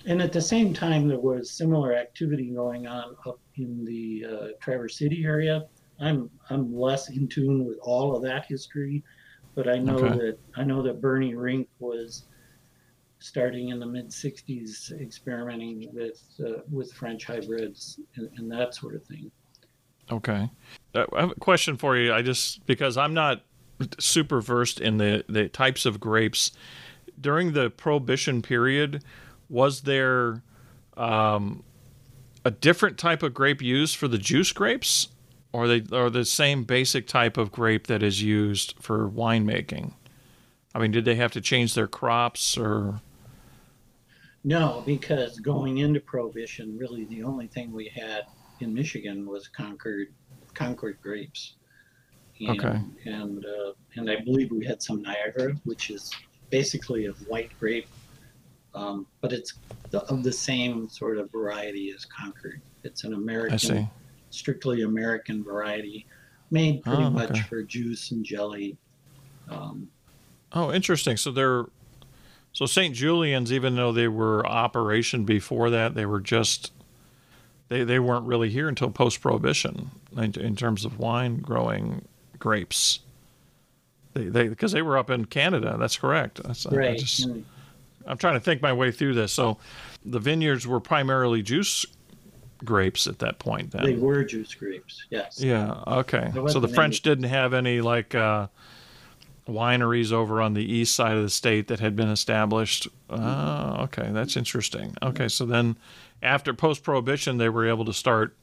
and 0.06 0.22
at 0.22 0.32
the 0.34 0.42
same 0.42 0.74
time, 0.74 1.08
there 1.08 1.20
was 1.20 1.52
similar 1.52 1.94
activity 1.96 2.52
going 2.52 2.88
on 2.88 3.16
up 3.26 3.40
in 3.58 3.84
the 3.86 4.26
uh, 4.30 4.48
Traverse 4.62 4.98
City 4.98 5.24
area. 5.26 5.64
I'm 6.00 6.30
I'm 6.50 6.74
less 6.76 7.10
in 7.10 7.28
tune 7.28 7.66
with 7.66 7.78
all 7.82 8.16
of 8.16 8.22
that 8.24 8.46
history, 8.48 9.04
but 9.56 9.68
I 9.70 9.78
know 9.78 9.98
Okay. 9.98 10.18
that 10.18 10.38
I 10.58 10.64
know 10.64 10.82
that 10.84 11.02
Bernie 11.02 11.36
Rink 11.36 11.68
was 11.80 12.26
starting 13.20 13.70
in 13.70 13.80
the 13.80 13.86
mid 13.86 14.10
'60s 14.10 14.92
experimenting 15.02 15.90
with 15.94 16.22
uh, 16.46 16.60
with 16.70 16.92
French 16.94 17.26
hybrids 17.26 18.00
and, 18.18 18.30
and 18.38 18.52
that 18.52 18.76
sort 18.76 18.96
of 18.96 19.04
thing. 19.06 19.32
Okay. 20.12 20.50
Uh, 20.94 21.06
I 21.14 21.22
have 21.22 21.32
a 21.32 21.36
question 21.36 21.78
for 21.78 21.98
you. 21.98 22.14
I 22.14 22.22
just 22.22 22.66
because 22.66 22.98
I'm 22.98 23.14
not 23.14 23.44
super 24.00 24.42
versed 24.42 24.80
in 24.80 24.98
the 24.98 25.24
the 25.28 25.50
types 25.50 25.86
of 25.86 26.00
grapes. 26.00 26.52
During 27.20 27.54
the 27.54 27.70
prohibition 27.70 28.42
period 28.42 29.04
was 29.50 29.82
there 29.82 30.42
um, 30.98 31.64
a 32.44 32.52
different 32.52 32.98
type 32.98 33.24
of 33.24 33.34
grape 33.34 33.62
used 33.62 33.96
for 33.96 34.08
the 34.08 34.18
juice 34.18 34.52
grapes? 34.52 35.10
Or 35.52 35.68
they 35.68 35.84
or 35.92 36.10
the 36.10 36.26
same 36.26 36.66
basic 36.66 37.08
type 37.08 37.38
of 37.38 37.52
grape 37.52 37.88
that 37.88 38.04
is 38.04 38.22
used 38.22 38.76
for 38.80 39.10
winemaking? 39.10 39.94
I 40.74 40.80
mean 40.80 40.92
did 40.92 41.06
they 41.06 41.16
have 41.16 41.32
to 41.34 41.42
change 41.42 41.74
their 41.74 41.88
crops 41.88 42.58
or? 42.58 43.02
No, 44.44 44.84
because 44.86 45.40
going 45.40 45.80
into 45.80 46.00
prohibition, 46.00 46.78
really 46.78 47.06
the 47.06 47.24
only 47.24 47.48
thing 47.48 47.72
we 47.72 47.88
had 47.88 48.26
in 48.60 48.74
Michigan 48.74 49.26
was 49.26 49.48
Concord 49.48 50.08
Concord 50.54 50.98
grapes. 51.02 51.56
And, 52.40 52.50
Okay. 52.50 52.80
And 53.06 53.46
uh, 53.46 53.74
and 53.96 54.10
I 54.10 54.18
believe 54.20 54.52
we 54.52 54.66
had 54.66 54.82
some 54.82 55.02
Niagara, 55.02 55.54
which 55.64 55.90
is 55.90 56.12
basically 56.50 57.06
a 57.06 57.12
white 57.30 57.52
grape, 57.60 57.88
um, 58.74 59.08
but 59.22 59.32
it's 59.32 59.54
the, 59.90 60.02
of 60.04 60.24
the 60.24 60.32
same 60.32 60.90
sort 60.90 61.18
of 61.18 61.32
variety 61.32 61.92
as 61.96 62.06
Concord. 62.06 62.62
It's 62.84 63.04
an 63.04 63.14
i 63.14 63.18
American, 63.18 63.58
see 63.60 63.88
strictly 64.32 64.82
American 64.82 65.44
variety, 65.44 66.06
made 66.52 66.84
pretty 66.84 67.04
Oh, 67.04 67.10
much 67.10 67.32
okay. 67.32 67.42
for 67.42 67.64
juice 67.64 68.12
and 68.12 68.24
jelly. 68.26 68.78
Um, 69.50 69.90
Oh, 70.52 70.72
interesting. 70.72 71.18
So 71.18 71.32
they're 71.32 71.66
so 72.54 72.66
St. 72.66 72.96
Julian's, 72.96 73.52
even 73.52 73.76
though 73.76 73.92
they 73.92 74.08
were 74.08 74.46
operation 74.48 75.26
before 75.26 75.70
that, 75.72 75.94
they 75.96 76.06
were 76.06 76.22
just 76.22 76.72
they 77.68 77.84
they 77.84 78.00
weren't 78.00 78.26
really 78.26 78.50
here 78.50 78.70
until 78.70 78.90
post 78.90 79.22
prohibition 79.22 79.92
in, 80.16 80.34
in 80.40 80.56
terms 80.56 80.86
of 80.86 81.00
wine 81.00 81.40
growing 81.40 82.06
grapes. 82.46 83.00
They 84.14 84.26
they 84.26 84.48
because 84.48 84.72
they 84.72 84.84
were 84.84 84.98
up 85.00 85.10
in 85.10 85.26
Canada. 85.26 85.78
That's 85.80 85.98
correct. 85.98 86.42
That's, 86.44 86.66
I- 86.68 86.72
I 86.72 86.76
right. 86.76 86.98
just- 87.00 87.26
and- 87.26 87.44
I'm 88.08 88.18
trying 88.20 88.36
to 88.36 88.40
think 88.40 88.62
my 88.62 88.72
way 88.72 88.92
through 88.92 89.16
this. 89.16 89.34
So 89.34 89.58
the 90.06 90.20
vineyards 90.20 90.68
were 90.68 90.80
primarily 90.80 91.42
juice 91.42 91.84
grapes 92.64 93.08
at 93.08 93.18
that 93.18 93.40
point. 93.40 93.72
Then 93.72 93.84
They 93.84 93.96
were 93.96 94.24
juice 94.24 94.54
grapes, 94.54 95.06
yes. 95.10 95.42
yeah. 95.42 95.82
Okay. 95.88 96.32
So 96.50 96.60
the 96.60 96.68
French 96.68 96.98
any- 97.04 97.16
didn't 97.16 97.30
have 97.32 97.56
any 97.56 97.82
like 97.82 98.14
uh, 98.14 98.46
wineries 99.48 100.12
over 100.12 100.40
on 100.40 100.54
the 100.54 100.64
east 100.64 100.94
side 100.94 101.18
of 101.18 101.24
the 101.24 101.32
state 101.32 101.68
that 101.70 101.80
had 101.80 101.96
been 101.96 102.10
established. 102.10 102.88
Oh, 103.10 103.78
okay. 103.86 104.10
That's 104.12 104.38
interesting. 104.38 104.96
Okay. 105.02 105.28
So 105.28 105.44
then, 105.48 105.76
after 106.22 106.54
post 106.54 106.84
prohibition, 106.84 107.38
they 107.38 107.50
were 107.50 107.68
able 107.68 107.86
to 107.86 107.94
start 107.94 108.36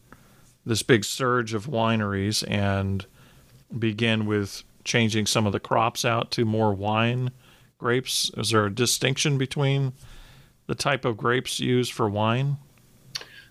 this 0.66 0.82
big 0.82 1.04
surge 1.04 1.54
of 1.54 1.66
wineries 1.68 2.42
and 2.50 3.06
begin 3.78 4.26
with 4.26 4.62
changing 4.84 5.26
some 5.26 5.46
of 5.46 5.52
the 5.52 5.60
crops 5.60 6.04
out 6.04 6.30
to 6.32 6.44
more 6.44 6.74
wine 6.74 7.30
grapes. 7.78 8.30
Is 8.36 8.50
there 8.50 8.66
a 8.66 8.74
distinction 8.74 9.38
between 9.38 9.92
the 10.66 10.74
type 10.74 11.04
of 11.04 11.16
grapes 11.16 11.60
used 11.60 11.92
for 11.92 12.08
wine? 12.08 12.56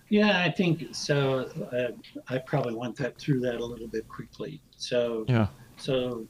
Yeah, 0.08 0.42
I 0.44 0.50
think 0.50 0.94
so. 0.94 1.50
Uh, 1.72 1.92
I 2.28 2.38
probably 2.38 2.74
went 2.74 2.96
that 2.96 3.16
through 3.18 3.40
that 3.40 3.56
a 3.56 3.64
little 3.64 3.86
bit 3.88 4.06
quickly. 4.08 4.60
So, 4.76 5.24
Yeah. 5.28 5.46
so 5.78 6.26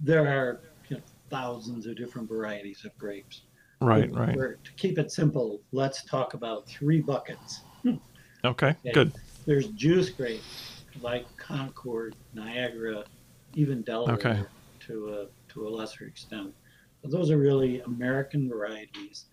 there 0.00 0.26
are 0.26 0.60
you 0.88 0.96
know, 0.96 1.02
thousands 1.30 1.86
of 1.86 1.96
different 1.96 2.28
varieties 2.28 2.84
of 2.84 2.96
grapes. 2.98 3.42
Right. 3.80 4.10
We're- 4.10 4.36
Right. 4.36 4.64
to 4.64 4.72
keep 4.74 4.98
it 4.98 5.10
simple, 5.10 5.60
let's 5.72 6.04
talk 6.04 6.34
about 6.34 6.68
three 6.68 7.00
buckets. 7.00 7.62
Okay. 7.84 7.98
Okay. 8.44 8.76
Good. 8.92 9.12
There's 9.46 9.68
juice 9.68 10.10
grapes 10.10 10.71
like 11.00 11.26
Concord, 11.36 12.14
Niagara, 12.34 13.04
even 13.54 13.82
Delaware 13.82 14.14
Okay. 14.14 14.42
to 14.86 15.08
a 15.08 15.52
to 15.52 15.66
a 15.66 15.70
lesser 15.70 16.04
extent. 16.06 16.52
But 17.02 17.10
those 17.10 17.30
are 17.30 17.38
really 17.38 17.80
American 17.80 18.48
varieties, 18.48 19.26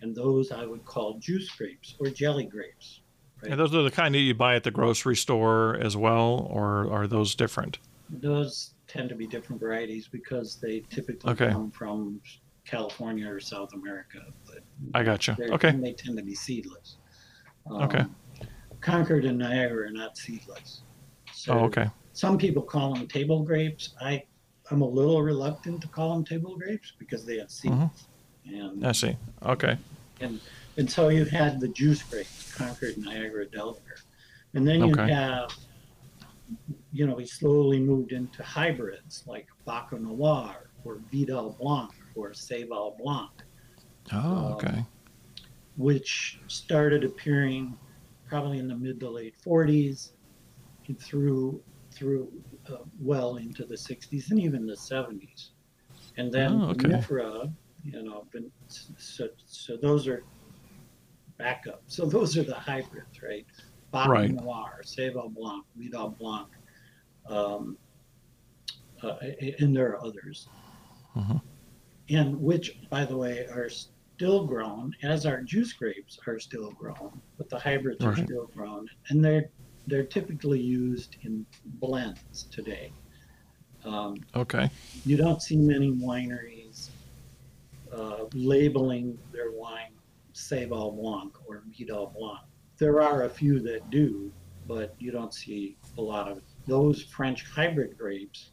and 0.00 0.14
those 0.14 0.52
I 0.52 0.64
would 0.64 0.84
call 0.84 1.18
juice 1.18 1.50
grapes 1.56 1.94
or 2.00 2.06
jelly 2.08 2.46
grapes. 2.46 3.02
Right? 3.42 3.52
And 3.52 3.60
those 3.60 3.74
are 3.74 3.82
the 3.82 3.90
kind 3.90 4.14
that 4.14 4.20
you 4.20 4.34
buy 4.34 4.54
at 4.54 4.64
the 4.64 4.70
grocery 4.70 5.16
store 5.16 5.76
as 5.76 5.96
well, 5.96 6.48
or 6.50 6.90
are 6.90 7.06
those 7.06 7.34
different? 7.34 7.78
Those 8.08 8.74
tend 8.86 9.08
to 9.08 9.14
be 9.16 9.26
different 9.26 9.60
varieties 9.60 10.08
because 10.10 10.58
they 10.62 10.80
typically 10.90 11.32
Okay. 11.32 11.50
come 11.50 11.70
from 11.72 12.20
California 12.66 13.28
or 13.28 13.40
South 13.40 13.70
America. 13.74 14.20
But 14.46 14.62
I 14.94 15.02
gotcha. 15.02 15.36
Okay. 15.40 15.68
and 15.68 15.84
they 15.84 15.92
tend 15.92 16.16
to 16.18 16.24
be 16.24 16.34
seedless. 16.34 16.98
Um, 17.70 17.82
Okay. 17.82 18.04
Concord 18.80 19.24
and 19.24 19.38
Niagara 19.38 19.88
are 19.88 19.92
not 19.92 20.16
seedless. 20.16 20.84
So 21.46 21.52
Oh, 21.54 21.64
okay. 21.66 21.88
some 22.12 22.38
people 22.38 22.62
call 22.62 22.94
them 22.94 23.06
table 23.06 23.42
grapes. 23.44 23.94
I 24.00 24.24
I'm 24.72 24.82
a 24.82 24.88
little 24.88 25.22
reluctant 25.22 25.80
to 25.82 25.88
call 25.88 26.12
them 26.14 26.24
table 26.24 26.56
grapes 26.58 26.92
because 26.98 27.24
they 27.24 27.38
have 27.38 27.50
seeds. 27.52 27.74
Mm-hmm. 27.74 28.54
And, 28.56 28.84
I 28.84 28.90
see. 28.92 29.16
Okay. 29.44 29.78
and 30.20 30.40
and 30.76 30.90
so 30.90 31.08
you 31.08 31.24
had 31.24 31.60
the 31.60 31.68
juice 31.68 32.02
grapes, 32.02 32.52
Concord, 32.56 32.98
Niagara, 32.98 33.46
Delaware, 33.48 34.00
and 34.54 34.66
then 34.66 34.80
you 34.80 34.92
Okay. 34.94 35.12
have, 35.12 35.48
you 36.92 37.06
know, 37.06 37.14
we 37.14 37.26
slowly 37.26 37.78
moved 37.78 38.10
into 38.10 38.42
hybrids 38.42 39.22
like 39.26 39.46
Baco 39.66 40.00
Noir 40.00 40.56
or 40.84 40.98
Vidal 41.12 41.56
Blanc 41.60 41.92
or 42.16 42.30
Seyval 42.32 42.98
Blanc, 42.98 43.30
Oh, 44.12 44.18
Um, 44.18 44.52
okay. 44.54 44.84
which 45.76 46.40
started 46.48 47.04
appearing 47.04 47.78
probably 48.28 48.58
in 48.58 48.66
the 48.66 48.74
mid 48.76 48.98
to 49.00 49.08
late 49.10 49.34
40s 49.46 50.10
and 50.10 50.15
through 50.94 51.62
through 51.90 52.30
uh, 52.70 52.76
well 53.00 53.36
into 53.36 53.64
the 53.64 53.74
60s 53.74 54.30
and 54.30 54.38
even 54.40 54.66
the 54.66 54.74
70s. 54.74 55.50
And 56.18 56.30
then 56.32 56.60
Oh, 56.60 56.70
okay. 56.70 57.00
you 57.84 58.02
know, 58.02 58.26
vin- 58.32 58.50
so, 58.68 59.28
so 59.46 59.76
those 59.78 60.06
are 60.06 60.22
backup. 61.38 61.82
So 61.86 62.04
those 62.06 62.36
are 62.36 62.42
the 62.42 62.54
hybrids, 62.54 63.22
right? 63.22 63.46
Bac 63.92 64.08
Right. 64.08 64.30
Noir, 64.30 64.82
Seyval 64.84 65.32
Blanc, 65.32 65.64
Vidal 65.76 66.10
Blanc, 66.18 66.48
um, 67.28 67.78
uh, 69.02 69.16
and 69.58 69.74
there 69.74 69.92
are 69.92 70.04
others. 70.04 70.48
Mhm. 71.14 71.40
And 72.10 72.40
which, 72.40 72.78
by 72.90 73.04
the 73.04 73.16
way, 73.16 73.46
are 73.46 73.68
still 73.68 74.46
grown, 74.46 74.92
as 75.02 75.24
our 75.24 75.42
juice 75.42 75.72
grapes 75.72 76.18
are 76.26 76.38
still 76.38 76.70
grown, 76.72 77.20
but 77.38 77.48
the 77.48 77.58
hybrids 77.58 78.04
are 78.04 78.16
still 78.24 78.46
grown, 78.48 78.86
and 79.08 79.24
they're 79.24 79.50
they're 79.86 80.04
typically 80.04 80.60
used 80.60 81.16
in 81.22 81.46
blends 81.64 82.44
today. 82.50 82.92
Um, 83.84 84.16
Okay. 84.34 84.68
you 85.04 85.16
don't 85.16 85.40
see 85.40 85.56
many 85.56 85.92
wineries 85.92 86.88
uh, 87.92 88.24
labeling 88.34 89.16
their 89.32 89.52
wine 89.52 89.92
Seyval 90.34 90.96
Blanc 90.96 91.34
or 91.46 91.62
Vidal 91.76 92.12
Blanc. 92.18 92.40
There 92.78 93.00
are 93.00 93.22
a 93.24 93.28
few 93.28 93.60
that 93.60 93.88
do, 93.90 94.32
but 94.66 94.94
you 94.98 95.12
don't 95.12 95.32
see 95.32 95.76
a 95.96 96.02
lot 96.02 96.28
of 96.28 96.38
it. 96.38 96.44
Those 96.66 97.02
French 97.02 97.44
hybrid 97.48 97.96
grapes 97.96 98.50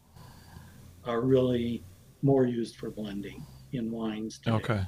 are 1.03 1.21
really 1.21 1.83
more 2.21 2.45
used 2.45 2.77
for 2.77 2.89
blending 2.91 3.43
in 3.73 3.91
wines 3.91 4.37
today. 4.37 4.55
Okay. 4.55 4.81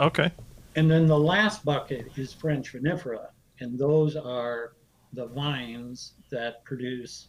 Okay. 0.00 0.32
And 0.76 0.88
then 0.90 1.06
the 1.06 1.18
last 1.18 1.64
bucket 1.64 2.06
is 2.16 2.32
French 2.32 2.72
vinifera, 2.72 3.26
and 3.60 3.76
those 3.78 4.14
are 4.14 4.74
the 5.12 5.26
vines 5.28 6.14
that 6.30 6.64
produce 6.64 7.28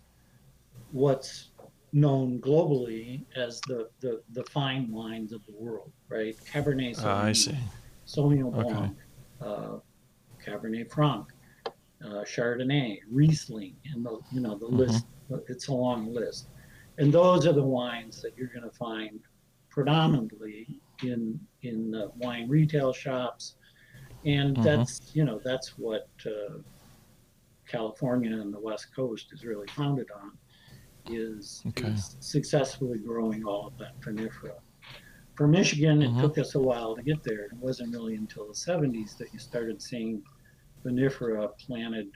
what's 0.92 1.52
known 1.94 2.40
globally 2.42 3.26
as 3.36 3.62
the, 3.62 3.90
the, 4.02 4.22
the 4.34 4.44
fine 4.46 4.92
wines 4.92 5.32
of 5.34 5.44
the 5.46 5.54
world, 5.58 5.92
right? 6.10 6.36
Cabernet 6.52 6.96
Sauvignon, 6.96 7.06
Ah, 7.06 7.24
I 7.26 7.34
see. 7.34 7.58
Sauvignon 8.06 8.54
Okay. 8.56 8.70
Blanc, 8.70 8.98
uh, 9.42 9.78
Cabernet 10.46 10.92
Franc, 10.92 11.28
uh, 12.04 12.24
Chardonnay, 12.24 13.00
Riesling, 13.12 13.76
and 13.94 14.06
the 14.06 14.20
you 14.32 14.40
know 14.42 14.58
the 14.58 14.68
Mhm. 14.68 14.78
list. 14.78 15.06
It's 15.48 15.68
a 15.68 15.74
long 15.74 16.12
list, 16.14 16.48
and 16.98 17.12
those 17.14 17.46
are 17.46 17.54
the 17.54 17.64
wines 17.64 18.22
that 18.22 18.36
you're 18.38 18.48
going 18.48 18.64
to 18.70 18.76
find 18.76 19.20
predominantly 19.70 20.82
in 21.04 21.40
in 21.62 21.94
uh, 21.94 22.08
wine 22.16 22.48
retail 22.50 22.94
shops, 22.94 23.56
and 24.26 24.58
Mhm. 24.58 24.64
that's 24.64 25.14
you 25.14 25.26
know 25.26 25.40
that's 25.44 25.78
what 25.78 26.08
uh, 26.26 26.60
California 27.70 28.34
and 28.42 28.54
the 28.54 28.60
West 28.60 28.88
Coast 28.96 29.28
is 29.32 29.46
really 29.46 29.68
founded 29.70 30.08
on, 30.22 30.32
is, 31.06 31.64
Okay. 31.68 31.90
is 31.92 32.18
successfully 32.20 33.00
growing 33.00 33.44
all 33.46 33.68
of 33.68 33.78
that 33.78 34.00
vinifera. 34.02 34.56
For 35.36 35.48
Michigan, 35.48 36.02
it 36.02 36.12
Mhm. 36.12 36.20
took 36.20 36.38
us 36.38 36.56
a 36.56 36.60
while 36.60 36.96
to 36.96 37.04
get 37.04 37.24
there. 37.24 37.46
It 37.46 37.54
wasn't 37.54 37.94
really 37.94 38.16
until 38.16 38.48
the 38.48 38.56
70s 38.56 39.16
that 39.18 39.32
you 39.32 39.40
started 39.40 39.82
seeing 39.82 40.22
vinifera 40.84 41.50
planted 41.60 42.10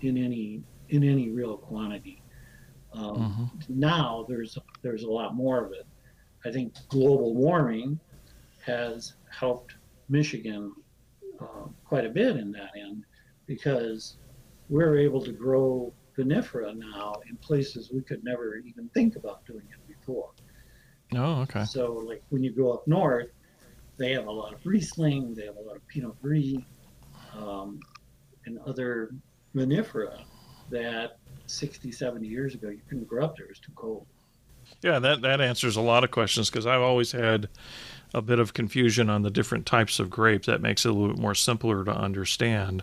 in 0.00 0.16
any 0.16 0.62
in 0.88 1.02
any 1.04 1.30
real 1.30 1.56
quantity. 1.56 2.22
Um, 2.92 3.14
Mhm. 3.16 3.68
Now 3.70 4.24
there's 4.28 4.58
there's 4.82 5.04
a 5.04 5.10
lot 5.10 5.34
more 5.34 5.64
of 5.64 5.72
it. 5.72 5.86
I 6.44 6.50
think 6.52 6.74
global 6.88 7.34
warming 7.34 7.98
has 8.64 9.14
helped 9.30 9.74
Michigan 10.08 10.74
uh, 11.40 11.68
quite 11.84 12.04
a 12.04 12.10
bit 12.10 12.36
in 12.36 12.50
that 12.52 12.76
end 12.76 13.04
because 13.46 14.18
we're 14.72 14.96
able 14.96 15.20
to 15.20 15.32
grow 15.32 15.92
vinifera 16.16 16.74
now 16.74 17.14
in 17.28 17.36
places 17.36 17.90
we 17.92 18.00
could 18.00 18.24
never 18.24 18.56
even 18.56 18.88
think 18.94 19.16
about 19.16 19.44
doing 19.44 19.66
it 19.70 19.86
before. 19.86 20.30
Oh, 21.14 21.42
okay. 21.42 21.66
So, 21.66 22.02
like 22.06 22.22
when 22.30 22.42
you 22.42 22.52
go 22.52 22.72
up 22.72 22.88
north, 22.88 23.28
they 23.98 24.12
have 24.12 24.26
a 24.26 24.32
lot 24.32 24.54
of 24.54 24.64
Riesling, 24.64 25.34
they 25.34 25.44
have 25.44 25.56
a 25.56 25.60
lot 25.60 25.76
of 25.76 25.86
Pinot 25.88 26.20
Gris, 26.22 26.54
um, 27.36 27.80
and 28.46 28.58
other 28.60 29.10
vinifera 29.54 30.24
that 30.70 31.18
60, 31.46 31.92
70 31.92 32.26
years 32.26 32.54
ago 32.54 32.70
you 32.70 32.80
couldn't 32.88 33.06
grow 33.06 33.26
up 33.26 33.36
there; 33.36 33.44
it 33.44 33.50
was 33.50 33.58
too 33.58 33.72
cold. 33.76 34.06
Yeah, 34.80 34.98
that 35.00 35.20
that 35.20 35.42
answers 35.42 35.76
a 35.76 35.82
lot 35.82 36.02
of 36.02 36.10
questions 36.10 36.48
because 36.48 36.66
I've 36.66 36.80
always 36.80 37.12
had 37.12 37.50
a 38.14 38.22
bit 38.22 38.38
of 38.38 38.54
confusion 38.54 39.10
on 39.10 39.20
the 39.20 39.30
different 39.30 39.66
types 39.66 39.98
of 39.98 40.08
grape. 40.08 40.46
That 40.46 40.62
makes 40.62 40.86
it 40.86 40.88
a 40.88 40.92
little 40.94 41.14
bit 41.14 41.20
more 41.20 41.34
simpler 41.34 41.84
to 41.84 41.92
understand. 41.94 42.82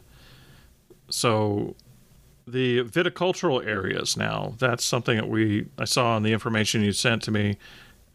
So, 1.09 1.75
the 2.47 2.83
viticultural 2.83 3.65
areas 3.65 4.17
now, 4.17 4.55
that's 4.57 4.83
something 4.83 5.17
that 5.17 5.29
we 5.29 5.67
I 5.77 5.85
saw 5.85 6.17
in 6.17 6.23
the 6.23 6.33
information 6.33 6.81
you 6.81 6.91
sent 6.91 7.21
to 7.23 7.31
me. 7.31 7.57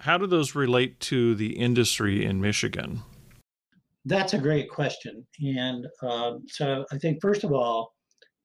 How 0.01 0.19
do 0.19 0.27
those 0.27 0.55
relate 0.55 0.99
to 1.01 1.35
the 1.35 1.57
industry 1.57 2.25
in 2.25 2.41
Michigan? 2.41 3.03
That's 4.05 4.35
a 4.35 4.39
great 4.39 4.69
question, 4.69 5.27
and 5.41 5.87
um, 6.03 6.43
so 6.47 6.85
I 6.93 6.99
think 6.99 7.23
first 7.23 7.43
of 7.43 7.53
all, 7.53 7.95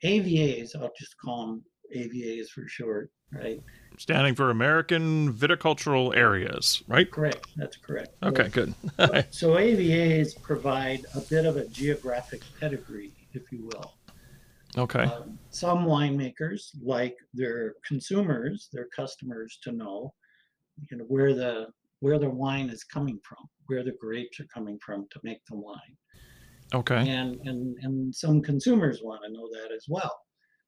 AVAs, 0.04 0.76
I'll 0.76 0.92
just 0.98 1.18
call 1.18 1.48
them 1.48 1.64
AVAs 1.96 2.50
for 2.50 2.68
short, 2.68 3.12
right? 3.34 3.62
Standing 3.98 4.36
for 4.36 4.50
American 4.50 5.34
Viticultural 5.34 6.16
Areas, 6.16 6.82
right? 6.88 7.10
Correct. 7.12 7.48
That's 7.58 7.76
correct. 7.76 8.16
Okay, 8.24 8.48
good. 8.48 8.74
So 9.32 9.56
AVAs 9.56 10.42
provide 10.42 11.06
a 11.16 11.20
bit 11.22 11.46
of 11.46 11.58
a 11.58 11.66
geographic 11.68 12.42
pedigree, 12.60 13.12
if 13.34 13.52
you 13.52 13.66
will. 13.66 13.94
Okay. 14.78 15.04
Um, 15.04 15.40
some 15.50 15.86
winemakers 15.86 16.70
like 16.84 17.18
their 17.34 17.76
consumers, 17.86 18.70
their 18.72 18.88
customers, 18.96 19.60
to 19.64 19.72
know, 19.72 20.14
you 20.90 20.98
know, 20.98 21.06
where 21.06 21.34
the 21.34 21.68
where 22.02 22.18
the 22.20 22.30
wine 22.30 22.70
is 22.70 22.84
coming 22.84 23.20
from, 23.28 23.46
where 23.68 23.84
the 23.84 23.96
grapes 24.00 24.40
are 24.40 24.48
coming 24.54 24.80
from 24.86 25.06
to 25.12 25.20
make 25.24 25.42
the 25.50 25.56
wine, 25.58 25.98
Okay. 26.74 27.08
and 27.10 27.40
and 27.46 27.76
and 27.82 28.16
some 28.16 28.42
consumers 28.42 29.02
want 29.04 29.22
to 29.24 29.32
know 29.32 29.50
that 29.54 29.74
as 29.76 29.86
well. 29.90 30.16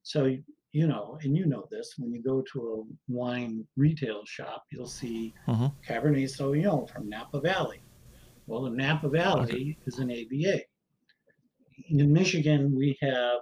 So 0.03 0.35
you 0.73 0.87
know, 0.87 1.17
and 1.23 1.35
you 1.35 1.45
know 1.45 1.67
this, 1.69 1.95
when 1.97 2.13
you 2.13 2.23
go 2.23 2.41
to 2.53 2.59
a 2.87 3.11
wine 3.11 3.67
retail 3.75 4.23
shop, 4.25 4.63
you'll 4.71 4.87
see 4.87 5.33
Mhm. 5.47 5.73
Cabernet 5.85 6.29
Sauvignon 6.29 6.89
from 6.89 7.09
Napa 7.09 7.41
Valley. 7.41 7.81
Well, 8.47 8.61
the 8.63 8.69
Napa 8.69 9.09
Valley 9.09 9.77
is 9.85 9.99
an 9.99 10.09
AVA. 10.09 10.61
In 11.89 12.13
Michigan, 12.13 12.73
we 12.73 12.97
have, 13.01 13.41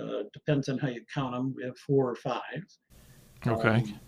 uh, 0.00 0.24
depends 0.32 0.68
on 0.68 0.78
how 0.78 0.88
you 0.88 1.02
count 1.12 1.32
them, 1.32 1.54
we 1.56 1.64
have 1.64 1.76
four 1.78 2.10
or 2.10 2.16
five. 2.16 2.64
Okay. 3.46 3.68
Um, 3.68 4.00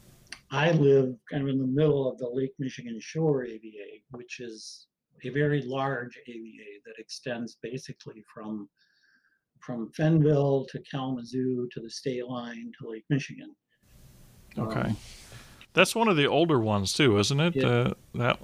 I 0.50 0.70
live 0.72 1.14
kind 1.30 1.42
of 1.42 1.48
in 1.48 1.58
the 1.58 1.66
middle 1.66 2.10
of 2.10 2.18
the 2.18 2.28
Lake 2.28 2.52
Michigan 2.58 2.98
Shore 3.00 3.44
AVA, 3.44 4.00
which 4.10 4.40
is 4.40 4.86
a 5.24 5.30
very 5.30 5.62
large 5.62 6.18
AVA 6.28 6.80
that 6.84 6.94
extends 6.98 7.58
basically 7.62 8.22
from 8.32 8.68
from 9.60 9.90
Fenville 9.98 10.68
to 10.68 10.80
Kalamazoo 10.88 11.68
to 11.72 11.80
the 11.80 11.90
state 11.90 12.26
line 12.26 12.70
to 12.78 12.90
Lake 12.90 13.04
Michigan. 13.10 13.56
Okay. 14.56 14.80
Um, 14.80 14.96
That's 15.72 15.94
one 15.94 16.08
of 16.08 16.16
the 16.16 16.26
older 16.26 16.60
ones 16.60 16.92
too, 16.92 17.18
isn't 17.18 17.40
it? 17.40 17.64
Uh, 17.64 17.94
that 18.14 18.38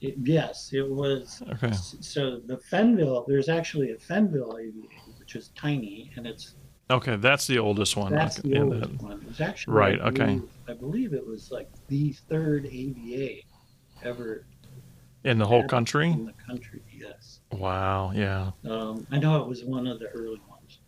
it, 0.00 0.14
yes, 0.22 0.70
it 0.72 0.88
was. 0.88 1.42
okay. 1.50 1.72
So 1.72 2.40
the 2.46 2.58
Fenville, 2.70 3.24
there's 3.26 3.48
actually 3.48 3.90
a 3.90 3.96
Fenville 3.96 4.60
AVA, 4.60 5.07
which 5.28 5.36
is 5.36 5.48
tiny, 5.54 6.10
and 6.16 6.26
it's 6.26 6.54
Okay, 6.90 7.16
that's 7.16 7.46
the 7.46 7.58
oldest 7.58 7.98
one. 7.98 8.12
that's 8.14 8.36
the 8.36 8.54
and 8.54 8.72
oldest 8.72 8.88
then- 8.98 9.06
one. 9.08 9.20
It 9.20 9.28
was 9.28 9.40
actually 9.42 9.74
Right, 9.76 10.00
I 10.00 10.04
okay. 10.08 10.40
I 10.68 10.72
believe 10.72 11.12
it 11.12 11.26
was 11.26 11.50
like 11.50 11.68
the 11.88 12.14
third 12.30 12.64
AVA 12.64 13.42
ever 14.04 14.46
in 15.24 15.36
the 15.36 15.44
whole 15.44 15.64
country. 15.68 16.10
in 16.10 16.24
the 16.24 16.32
country. 16.32 16.80
Yes, 16.90 17.40
Wow. 17.52 18.12
Yeah. 18.12 18.52
um, 18.64 19.06
I 19.10 19.18
know 19.18 19.42
it 19.42 19.46
was 19.46 19.64
one 19.66 19.86
of 19.86 19.98
the 19.98 20.06
early 20.08 20.40
ones. 20.48 20.78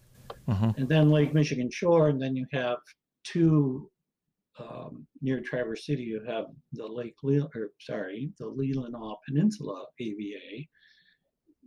hmm 0.47 0.71
And 0.81 0.89
then 0.89 1.11
Lake 1.11 1.35
Michigan 1.35 1.71
Shore, 1.71 2.09
and 2.09 2.21
then 2.21 2.35
you 2.35 2.47
have 2.53 2.79
two 3.25 3.91
um, 4.59 5.07
near 5.21 5.41
Traverse 5.43 5.85
City. 5.85 6.03
You 6.03 6.23
have 6.27 6.47
the 6.73 6.87
Lake 6.87 7.17
Le- 7.23 7.49
or 7.55 7.73
sorry, 7.79 8.31
the 8.39 8.45
Leelanau 8.47 9.17
Peninsula 9.27 9.85
AVA, 9.99 10.67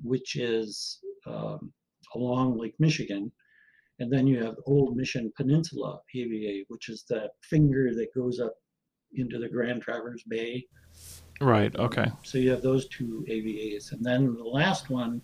which 0.01 0.35
is 0.35 0.99
um, 1.27 1.71
along 2.15 2.57
Lake 2.57 2.75
Michigan. 2.79 3.31
And 3.99 4.11
then 4.11 4.25
you 4.27 4.43
have 4.43 4.55
Old 4.65 4.95
Mission 4.97 5.31
Peninsula 5.37 5.99
AVA, 6.15 6.63
which 6.67 6.89
is 6.89 7.05
that 7.09 7.31
finger 7.41 7.93
that 7.93 8.13
goes 8.15 8.39
up 8.39 8.53
into 9.13 9.37
the 9.37 9.47
Grand 9.47 9.81
Traverse 9.81 10.23
Bay. 10.27 10.65
Right. 11.39 11.75
Okay. 11.75 12.07
So 12.23 12.37
you 12.37 12.49
have 12.51 12.61
those 12.61 12.87
two 12.87 13.25
AVAs. 13.29 13.91
And 13.91 14.03
then 14.03 14.33
the 14.35 14.43
last 14.43 14.89
one 14.89 15.21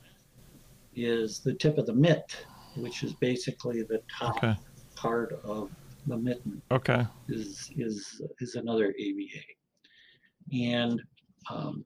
is 0.96 1.40
the 1.40 1.54
tip 1.54 1.78
of 1.78 1.86
the 1.86 1.94
mitt, 1.94 2.46
which 2.76 3.04
is 3.04 3.14
basically 3.14 3.82
the 3.84 4.02
top 4.18 4.38
Okay. 4.38 4.56
part 4.96 5.40
of 5.44 5.70
the 6.08 6.18
mitten 6.18 6.62
Okay. 6.72 7.06
is 7.28 7.72
is 7.78 8.22
is 8.40 8.56
another 8.56 8.94
AVA. 8.98 9.44
And 10.52 11.02
um, 11.52 11.86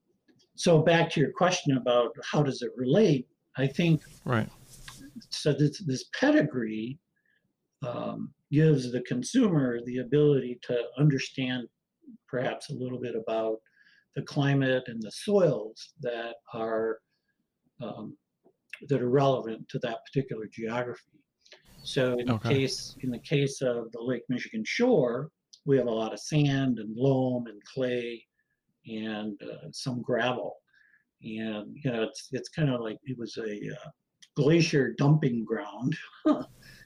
so 0.55 0.81
back 0.81 1.09
to 1.11 1.19
your 1.19 1.31
question 1.31 1.77
about 1.77 2.11
how 2.23 2.43
does 2.43 2.61
it 2.61 2.71
relate, 2.77 3.27
I 3.57 3.67
think 3.67 4.03
Right. 4.25 4.49
So 5.29 5.53
this, 5.53 5.81
this 5.85 6.05
pedigree 6.19 6.99
um, 7.85 8.33
gives 8.51 8.91
the 8.91 9.01
consumer 9.01 9.79
the 9.85 9.99
ability 9.99 10.59
to 10.63 10.83
understand 10.97 11.67
perhaps 12.27 12.69
a 12.69 12.73
little 12.73 12.99
bit 12.99 13.15
about 13.15 13.57
the 14.15 14.21
climate 14.21 14.83
and 14.87 15.01
the 15.01 15.11
soils 15.11 15.93
that 16.01 16.35
are 16.53 16.99
um, 17.81 18.15
that 18.89 19.01
are 19.01 19.09
relevant 19.09 19.67
to 19.69 19.79
that 19.79 19.99
particular 20.05 20.45
geography. 20.51 21.19
So 21.83 22.17
in 22.17 22.29
Okay. 22.29 22.49
the 22.49 22.55
case 22.55 22.95
in 23.01 23.11
the 23.11 23.19
case 23.19 23.61
of 23.61 23.91
the 23.91 24.01
Lake 24.01 24.23
Michigan 24.29 24.63
shore, 24.65 25.29
we 25.65 25.77
have 25.77 25.87
a 25.87 25.91
lot 25.91 26.13
of 26.13 26.19
sand 26.19 26.79
and 26.79 26.95
loam 26.95 27.47
and 27.47 27.61
clay 27.63 28.25
and 28.85 29.41
uh, 29.43 29.69
some 29.71 30.01
gravel, 30.01 30.55
and 31.21 31.75
you 31.75 31.91
know 31.91 32.03
it's 32.03 32.29
it's 32.31 32.49
kind 32.49 32.69
of 32.69 32.81
like 32.81 32.97
it 33.03 33.17
was 33.17 33.37
a 33.37 33.59
uh, 33.71 33.89
glacier 34.35 34.93
dumping 34.97 35.43
ground, 35.45 35.95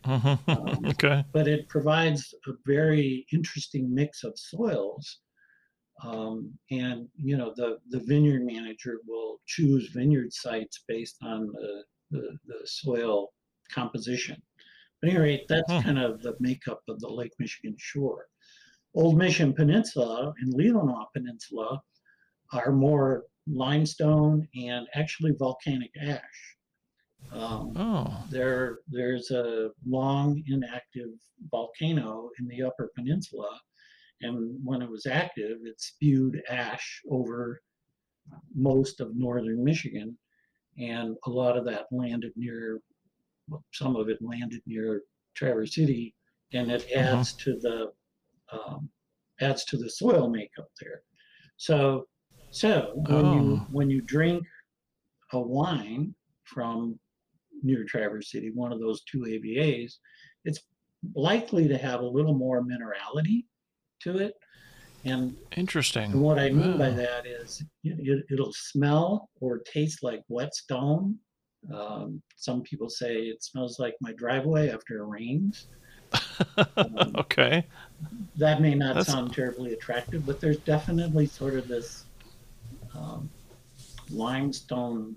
Mhm. 0.05 0.39
Um, 0.47 0.85
okay. 0.85 1.25
but 1.33 1.47
it 1.47 1.67
provides 1.67 2.33
a 2.47 2.51
very 2.65 3.25
interesting 3.33 3.93
mix 3.93 4.23
of 4.23 4.33
soils. 4.37 5.19
Um, 6.03 6.53
and 6.71 7.09
you 7.15 7.35
know 7.37 7.53
the 7.55 7.79
the 7.89 7.99
vineyard 7.99 8.43
manager 8.45 8.99
will 9.07 9.41
choose 9.47 9.89
vineyard 9.89 10.31
sites 10.31 10.83
based 10.87 11.17
on 11.23 11.47
the 11.47 11.83
the, 12.11 12.37
the 12.45 12.59
soil 12.65 13.29
composition. 13.71 14.41
But 15.01 15.09
at 15.09 15.15
any 15.15 15.23
rate, 15.23 15.45
that's 15.49 15.71
Hmm. 15.71 15.81
kind 15.81 15.99
of 15.99 16.21
the 16.21 16.35
makeup 16.39 16.81
of 16.87 16.99
the 16.99 17.09
Lake 17.09 17.33
Michigan 17.39 17.75
shore. 17.77 18.27
Old 18.95 19.17
Mission 19.17 19.53
Peninsula 19.53 20.33
and 20.39 20.53
Leelanau 20.53 21.05
Peninsula 21.13 21.81
are 22.53 22.71
more 22.71 23.25
limestone 23.47 24.47
and 24.55 24.87
actually 24.93 25.33
volcanic 25.37 25.91
ash. 26.01 26.56
Um, 27.31 27.73
Oh. 27.75 28.23
there 28.29 28.79
there's 28.87 29.31
a 29.31 29.69
long 29.85 30.43
inactive 30.47 31.09
volcano 31.51 32.29
in 32.39 32.47
the 32.47 32.63
upper 32.63 32.91
peninsula 32.95 33.59
and 34.21 34.59
when 34.63 34.81
it 34.81 34.89
was 34.89 35.05
active 35.05 35.59
it 35.63 35.79
spewed 35.79 36.41
ash 36.49 37.01
over 37.09 37.61
most 38.55 38.99
of 38.99 39.15
northern 39.15 39.63
michigan 39.63 40.17
and 40.77 41.15
a 41.25 41.29
lot 41.29 41.57
of 41.57 41.63
that 41.65 41.85
landed 41.91 42.31
near 42.35 42.81
well, 43.47 43.63
some 43.71 43.95
of 43.95 44.09
it 44.09 44.17
landed 44.21 44.61
near 44.65 45.03
traverse 45.35 45.75
city 45.75 46.13
and 46.53 46.71
it 46.71 46.85
adds 46.95 47.33
to 47.33 47.57
the 47.59 47.91
um, 48.51 48.89
adds 49.41 49.63
to 49.65 49.77
the 49.77 49.89
soil 49.89 50.27
makeup 50.29 50.69
there 50.81 51.01
so 51.57 52.07
so 52.51 52.91
when 52.95 53.31
you 53.33 53.53
Oh. 53.61 53.67
when 53.71 53.89
you 53.89 54.01
drink 54.01 54.43
a 55.33 55.39
wine 55.39 56.15
from 56.43 56.99
near 57.63 57.83
Traverse 57.83 58.31
City, 58.31 58.51
one 58.53 58.71
of 58.71 58.79
those 58.79 59.03
two 59.03 59.19
AVAs, 59.21 59.93
it's 60.45 60.59
likely 61.15 61.67
to 61.67 61.77
have 61.77 62.01
a 62.01 62.05
little 62.05 62.33
more 62.33 62.63
minerality 62.63 63.45
to 64.01 64.17
it. 64.17 64.33
And 65.05 65.35
Interesting. 65.55 66.11
And 66.11 66.21
what 66.21 66.39
I 66.39 66.49
mean 66.49 66.77
by 66.77 66.89
that 66.89 67.25
is 67.25 67.63
it, 67.83 68.25
it'll 68.31 68.53
smell 68.53 69.29
or 69.39 69.59
taste 69.59 70.03
like 70.03 70.21
wet 70.27 70.53
stone. 70.55 71.17
Um, 71.73 72.21
some 72.35 72.61
people 72.61 72.89
say 72.89 73.23
it 73.23 73.43
smells 73.43 73.79
like 73.79 73.95
my 74.01 74.13
driveway 74.13 74.69
after 74.69 74.99
it 74.99 75.05
rains. 75.07 75.67
Um, 76.77 77.13
okay. 77.17 77.65
that 78.35 78.61
may 78.61 78.75
not 78.75 78.93
That's- 78.95 79.07
sound 79.07 79.33
terribly 79.33 79.73
attractive, 79.73 80.25
but 80.25 80.39
there's 80.39 80.59
definitely 80.59 81.25
sort 81.25 81.55
of 81.55 81.67
this 81.67 82.05
um, 82.95 83.29
limestone 84.11 85.15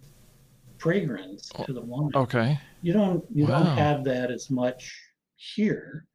fragrance 0.80 1.48
to 1.64 1.72
the 1.72 1.80
wine. 1.82 2.10
Okay. 2.14 2.58
You 2.82 2.92
don't 2.92 3.24
you 3.32 3.46
Wow. 3.46 3.62
don't 3.62 3.76
have 3.76 4.04
that 4.04 4.30
as 4.30 4.50
much 4.50 4.98
here 5.36 6.06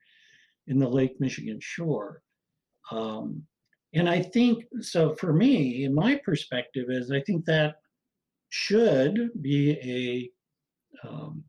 in 0.68 0.80
the 0.80 0.90
Lake 0.90 1.20
Michigan 1.20 1.60
shore. 1.62 2.22
Um, 2.92 3.44
and 3.94 4.10
I 4.10 4.22
think 4.22 4.66
so 4.82 5.16
for 5.16 5.32
me, 5.34 5.86
in 5.86 5.94
my 5.94 6.16
perspective, 6.26 6.88
is 6.90 7.12
I 7.12 7.22
think 7.22 7.46
that 7.46 7.76
should 8.50 9.30
be 9.42 10.32
a 11.04 11.08
um, 11.08 11.44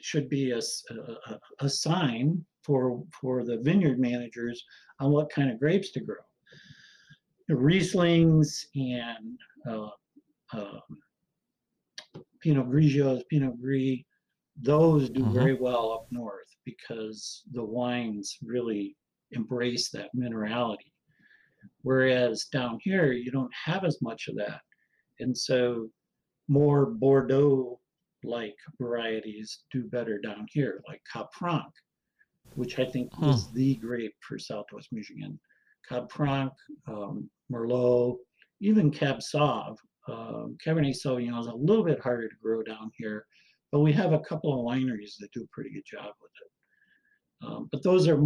should 0.00 0.28
be 0.28 0.52
a 0.52 0.60
a 1.60 1.68
sign 1.68 2.44
for 2.62 3.02
for 3.20 3.44
the 3.44 3.58
vineyard 3.58 3.98
managers 3.98 4.62
on 5.00 5.10
what 5.10 5.30
kind 5.30 5.50
of 5.50 5.58
grapes 5.58 5.90
to 5.92 6.00
grow. 6.00 6.16
The 7.48 7.54
Rieslings 7.54 8.66
and 8.74 9.38
uh, 9.68 9.88
um, 10.52 10.82
Pinot 12.40 12.68
Grigios, 12.68 13.22
Pinot 13.28 13.60
Gris, 13.60 13.98
those 14.56 15.10
do 15.10 15.20
Mhm. 15.22 15.32
very 15.32 15.54
well 15.54 15.92
up 15.92 16.10
north 16.10 16.48
because 16.64 17.42
the 17.52 17.64
wines 17.64 18.36
really 18.42 18.96
embrace 19.32 19.90
that 19.90 20.10
minerality. 20.14 20.92
Whereas 21.82 22.46
down 22.46 22.78
here, 22.82 23.12
you 23.12 23.30
don't 23.30 23.52
have 23.54 23.84
as 23.84 24.00
much 24.02 24.28
of 24.28 24.36
that. 24.36 24.62
And 25.20 25.36
so 25.36 25.90
more 26.48 26.86
Bordeaux 26.86 27.80
like 28.24 28.56
varieties 28.80 29.64
do 29.70 29.84
better 29.84 30.18
down 30.18 30.46
here, 30.50 30.82
like 30.88 31.02
Cab 31.12 31.26
Franc, 31.32 31.72
which 32.54 32.78
I 32.78 32.84
think 32.84 33.12
is 33.22 33.52
the 33.52 33.76
grape 33.76 34.14
for 34.20 34.38
Southwest 34.38 34.92
Michigan. 34.92 35.38
Cab 35.88 36.10
Franc, 36.10 36.52
um, 36.86 37.30
Merlot, 37.50 38.18
even 38.60 38.90
Cab 38.90 39.18
Sauv. 39.18 39.78
Um, 40.08 40.56
Cabernet 40.64 40.96
Sauvignon 40.96 41.40
is 41.40 41.46
a 41.46 41.54
little 41.54 41.84
bit 41.84 42.00
harder 42.00 42.28
to 42.28 42.34
grow 42.42 42.62
down 42.62 42.90
here, 42.96 43.26
but 43.70 43.80
we 43.80 43.92
have 43.92 44.12
a 44.12 44.20
couple 44.20 44.52
of 44.52 44.64
wineries 44.64 45.16
that 45.20 45.32
do 45.32 45.42
a 45.42 45.54
pretty 45.54 45.70
good 45.70 45.84
job 45.84 46.14
with 46.22 46.32
it. 46.42 47.46
Um, 47.46 47.68
but 47.70 47.82
those 47.82 48.08
are 48.08 48.18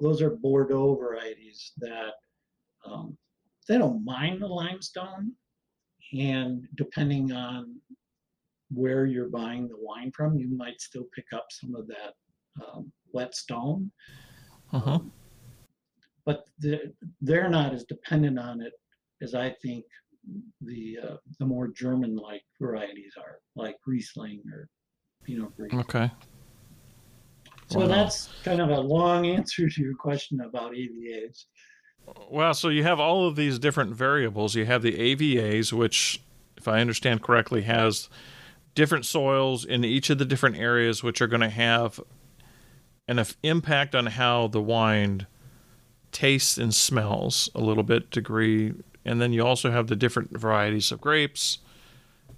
those 0.00 0.22
are 0.22 0.30
Bordeaux 0.30 0.94
varieties 0.94 1.72
that 1.78 2.12
um, 2.84 3.16
they 3.68 3.78
don't 3.78 4.04
mind 4.04 4.42
the 4.42 4.46
limestone, 4.46 5.32
and 6.12 6.68
depending 6.76 7.32
on 7.32 7.80
where 8.70 9.06
you're 9.06 9.28
buying 9.28 9.66
the 9.66 9.76
wine 9.78 10.12
from, 10.12 10.38
you 10.38 10.48
might 10.48 10.80
still 10.80 11.06
pick 11.14 11.26
up 11.32 11.46
some 11.50 11.74
of 11.74 11.88
that 11.88 12.14
um, 12.64 12.92
wet 13.12 13.34
stone. 13.34 13.90
Mhm. 14.72 14.86
Um, 14.86 15.12
but 16.24 16.44
the, 16.58 16.92
they're 17.20 17.48
not 17.48 17.74
as 17.74 17.84
dependent 17.84 18.38
on 18.38 18.60
it 18.60 18.74
as 19.20 19.34
I 19.34 19.50
think 19.50 19.84
the 20.60 20.98
uh, 21.02 21.16
the 21.38 21.46
more 21.46 21.68
German-like 21.68 22.42
varieties 22.60 23.14
are, 23.18 23.38
like 23.56 23.76
Riesling 23.86 24.42
or 24.52 24.68
Pinot 25.24 25.56
Gris. 25.56 25.72
Okay. 25.72 26.10
So 27.68 27.80
Wow. 27.80 27.86
that's 27.86 28.28
kind 28.42 28.60
of 28.60 28.70
a 28.70 28.80
long 28.80 29.26
answer 29.26 29.68
to 29.68 29.82
your 29.82 29.94
question 29.94 30.40
about 30.40 30.72
AVAs. 30.72 31.44
Wow. 32.28 32.52
So 32.52 32.68
you 32.68 32.82
have 32.82 32.98
all 32.98 33.26
of 33.28 33.36
these 33.36 33.58
different 33.58 33.94
variables. 33.94 34.54
You 34.54 34.66
have 34.66 34.82
the 34.82 34.98
AVAs, 34.98 35.72
which, 35.72 36.20
if 36.56 36.66
I 36.66 36.80
understand 36.80 37.22
correctly, 37.22 37.62
has 37.62 38.08
different 38.74 39.04
soils 39.04 39.64
in 39.64 39.84
each 39.84 40.10
of 40.10 40.18
the 40.18 40.24
different 40.24 40.56
areas, 40.56 41.02
which 41.02 41.20
are 41.20 41.26
going 41.26 41.40
to 41.42 41.50
have 41.50 42.00
an 43.06 43.24
impact 43.42 43.94
on 43.94 44.06
how 44.06 44.46
the 44.48 44.60
wine 44.60 45.26
tastes 46.12 46.58
and 46.58 46.74
smells 46.74 47.48
a 47.54 47.60
little 47.60 47.82
bit 47.82 48.10
degree. 48.10 48.74
And 49.04 49.20
then 49.20 49.32
you 49.32 49.44
also 49.44 49.70
have 49.70 49.86
the 49.86 49.96
different 49.96 50.38
varieties 50.38 50.92
of 50.92 51.00
grapes, 51.00 51.58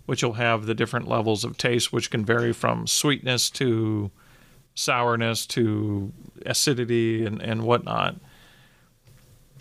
which 0.06 0.22
will 0.22 0.34
have 0.34 0.66
the 0.66 0.74
different 0.74 1.08
levels 1.08 1.44
of 1.44 1.56
taste, 1.56 1.92
which 1.92 2.10
can 2.10 2.24
vary 2.24 2.52
from 2.52 2.86
sweetness 2.86 3.50
to 3.50 4.10
sourness 4.74 5.46
to 5.46 6.12
acidity 6.46 7.26
and, 7.26 7.42
and 7.42 7.62
whatnot. 7.62 8.16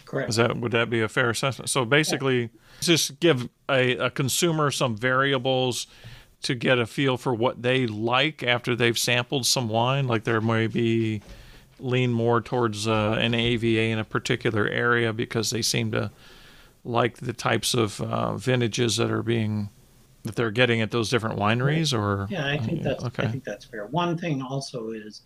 Correct. 0.05 0.29
Is 0.29 0.35
that 0.35 0.57
would 0.57 0.73
that 0.73 0.89
be 0.89 1.01
a 1.01 1.07
fair 1.07 1.29
assessment? 1.29 1.69
So 1.69 1.85
basically, 1.85 2.49
just 2.81 3.19
give 3.19 3.47
a, 3.69 3.95
a 3.97 4.09
consumer 4.09 4.69
some 4.69 4.95
variables 4.95 5.87
to 6.41 6.55
get 6.55 6.79
a 6.79 6.85
feel 6.85 7.17
for 7.17 7.33
what 7.33 7.61
they 7.61 7.87
like 7.87 8.43
after 8.43 8.75
they've 8.75 8.97
sampled 8.97 9.45
some 9.45 9.69
wine. 9.69 10.07
Like 10.07 10.23
there 10.23 10.41
may 10.41 10.67
be 10.67 11.21
lean 11.79 12.11
more 12.11 12.41
towards 12.41 12.87
uh, 12.87 13.17
an 13.19 13.33
AVA 13.33 13.83
in 13.83 13.99
a 13.99 14.03
particular 14.03 14.67
area 14.67 15.13
because 15.13 15.49
they 15.49 15.61
seem 15.61 15.91
to 15.91 16.11
like 16.83 17.17
the 17.17 17.33
types 17.33 17.73
of 17.73 18.01
uh, 18.01 18.35
vintages 18.35 18.97
that 18.97 19.11
are 19.11 19.23
being 19.23 19.69
that 20.23 20.35
they're 20.35 20.51
getting 20.51 20.81
at 20.81 20.91
those 20.91 21.09
different 21.09 21.39
wineries. 21.39 21.97
Or 21.97 22.27
Yeah, 22.29 22.47
I 22.47 22.57
think 22.57 22.83
that's 22.83 23.03
okay. 23.05 23.23
I 23.23 23.27
think 23.27 23.43
that's 23.43 23.65
fair. 23.65 23.87
One 23.87 24.17
thing 24.17 24.41
also 24.41 24.91
is 24.91 25.23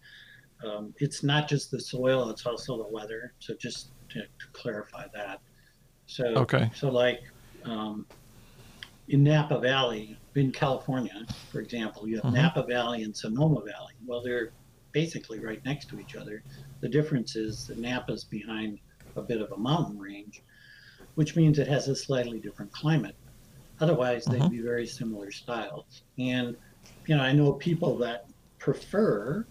um, 0.65 0.93
it's 0.97 1.23
not 1.23 1.47
just 1.47 1.71
the 1.71 1.79
soil; 1.79 2.29
it's 2.29 2.45
also 2.45 2.77
the 2.77 2.89
weather. 2.89 3.33
So 3.39 3.55
just 3.59 3.91
to, 4.11 4.21
to 4.21 4.45
clarify 4.53 5.05
that. 5.13 5.39
So 6.05 6.25
Okay. 6.37 6.69
So 6.75 6.89
like 6.89 7.19
um, 7.65 8.05
in 9.07 9.23
Napa 9.23 9.59
Valley, 9.59 10.17
in 10.35 10.51
California, 10.51 11.25
for 11.51 11.61
example, 11.61 12.07
you 12.07 12.17
have 12.17 12.25
Mhm. 12.25 12.33
Napa 12.33 12.65
Valley 12.67 13.03
and 13.03 13.15
Sonoma 13.15 13.61
Valley. 13.61 13.93
Well, 14.05 14.21
they're 14.23 14.53
basically 14.93 15.39
right 15.39 15.59
next 15.65 15.87
to 15.89 15.99
each 15.99 16.15
other. 16.15 16.43
The 16.81 16.89
difference 16.89 17.35
is 17.35 17.65
that 17.67 17.77
Napa's 17.79 18.25
behind 18.25 18.79
a 19.15 19.21
bit 19.21 19.41
of 19.41 19.51
a 19.51 19.57
mountain 19.57 19.97
range, 19.97 20.41
which 21.15 21.35
means 21.35 21.59
it 21.59 21.67
has 21.67 21.87
a 21.87 21.95
slightly 21.95 22.39
different 22.39 22.71
climate. 22.71 23.15
Otherwise, 23.79 24.25
they'd 24.25 24.41
Mhm. 24.41 24.51
be 24.51 24.61
very 24.61 24.85
similar 24.85 25.31
styles. 25.31 26.03
And 26.17 26.55
you 27.07 27.15
know, 27.15 27.21
I 27.23 27.33
know 27.33 27.53
people 27.53 27.97
that 27.97 28.29
prefer 28.57 29.45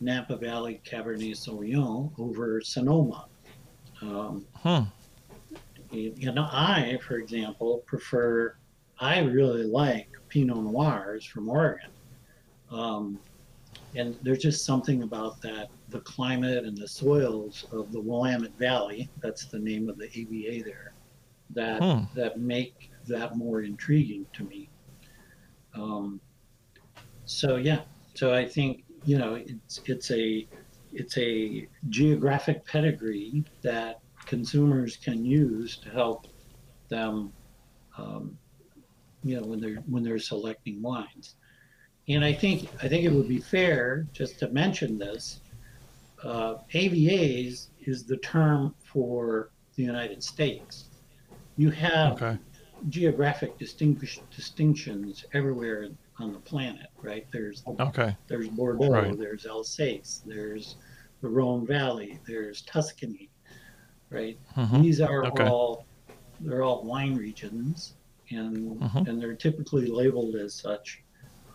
Napa 0.00 0.36
Valley 0.36 0.80
Cabernet 0.84 1.36
Sauvignon 1.36 2.12
over 2.18 2.60
Sonoma. 2.60 3.26
Um, 4.02 4.46
Hmm. 4.56 4.84
you 5.90 6.32
know, 6.32 6.48
I, 6.50 6.98
for 7.02 7.16
example, 7.16 7.82
prefer. 7.86 8.56
I 8.98 9.20
really 9.20 9.64
like 9.64 10.08
Pinot 10.28 10.58
Noirs 10.58 11.24
from 11.24 11.48
Oregon. 11.48 11.90
Um, 12.70 13.18
and 13.94 14.14
there's 14.22 14.42
just 14.42 14.64
something 14.64 15.02
about 15.02 15.40
that 15.42 15.70
the 15.88 16.00
climate 16.00 16.64
and 16.64 16.76
the 16.76 16.86
soils 16.86 17.64
of 17.72 17.90
the 17.92 18.00
Willamette 18.00 18.56
Valley 18.58 19.10
that's 19.20 19.46
the 19.46 19.58
name 19.58 19.88
of 19.88 19.98
the 19.98 20.06
AVA 20.16 20.62
there 20.62 20.89
that 21.54 21.82
Hmm. 21.82 22.04
that 22.14 22.38
make 22.38 22.90
that 23.06 23.36
more 23.36 23.62
intriguing 23.62 24.26
to 24.32 24.44
me 24.44 24.68
um, 25.74 26.20
so 27.24 27.56
yeah 27.56 27.82
so 28.14 28.34
I 28.34 28.46
think 28.46 28.84
you 29.04 29.18
know 29.18 29.34
it's 29.34 29.80
it's 29.86 30.10
a 30.10 30.46
it's 30.92 31.16
a 31.18 31.68
geographic 31.88 32.64
pedigree 32.66 33.44
that 33.62 34.00
consumers 34.26 34.96
can 34.96 35.24
use 35.24 35.76
to 35.78 35.90
help 35.90 36.26
them 36.88 37.32
um, 37.96 38.36
you 39.24 39.40
know 39.40 39.46
when 39.46 39.60
they're 39.60 39.82
when 39.88 40.02
they're 40.02 40.18
selecting 40.18 40.82
wines 40.82 41.36
and 42.08 42.24
I 42.24 42.32
think 42.32 42.68
I 42.82 42.88
think 42.88 43.04
it 43.04 43.12
would 43.12 43.28
be 43.28 43.38
fair 43.38 44.06
just 44.12 44.38
to 44.40 44.48
mention 44.48 44.98
this. 44.98 45.40
Uh, 46.22 46.56
AVAs 46.74 47.68
is 47.86 48.04
the 48.04 48.16
term 48.18 48.74
for 48.82 49.50
the 49.76 49.82
United 49.82 50.22
States. 50.22 50.89
You 51.60 51.68
have 51.72 52.12
Okay. 52.14 52.38
geographic 52.88 53.58
distinguish, 53.58 54.24
distinctions 54.34 55.22
everywhere 55.34 55.88
on 56.18 56.32
the 56.32 56.40
planet, 56.40 56.86
right? 57.02 57.24
There's 57.34 57.62
Okay. 57.78 58.16
there's 58.30 58.48
Bordeaux, 58.48 58.88
Right. 58.88 59.18
there's 59.18 59.44
Alsace, 59.44 60.22
there's 60.24 60.78
the 61.20 61.28
Rhone 61.28 61.66
Valley, 61.66 62.18
there's 62.26 62.62
Tuscany, 62.62 63.30
right? 64.10 64.38
Mhm. 64.56 64.82
These 64.82 65.02
are 65.02 65.26
Okay. 65.26 65.44
all 65.44 65.86
they're 66.38 66.62
all 66.62 66.86
wine 66.86 67.14
regions, 67.14 67.96
and 68.30 68.80
Mhm. 68.80 69.06
and 69.06 69.20
they're 69.20 69.36
typically 69.36 69.86
labeled 69.86 70.36
as 70.36 70.56
such. 70.60 70.88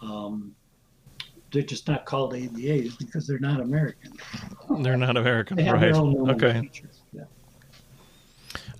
Um, 0.04 0.56
they're 1.52 1.64
just 1.64 1.88
not 1.88 2.06
called 2.06 2.36
AVAs 2.36 2.96
because 3.00 3.26
they're 3.26 3.40
not 3.40 3.60
American. 3.60 4.14
They're 4.84 4.98
not 4.98 5.18
American, 5.18 5.58
They 5.58 5.68
right? 5.72 5.92
Okay. 5.96 6.54
nomenclature. 6.54 6.92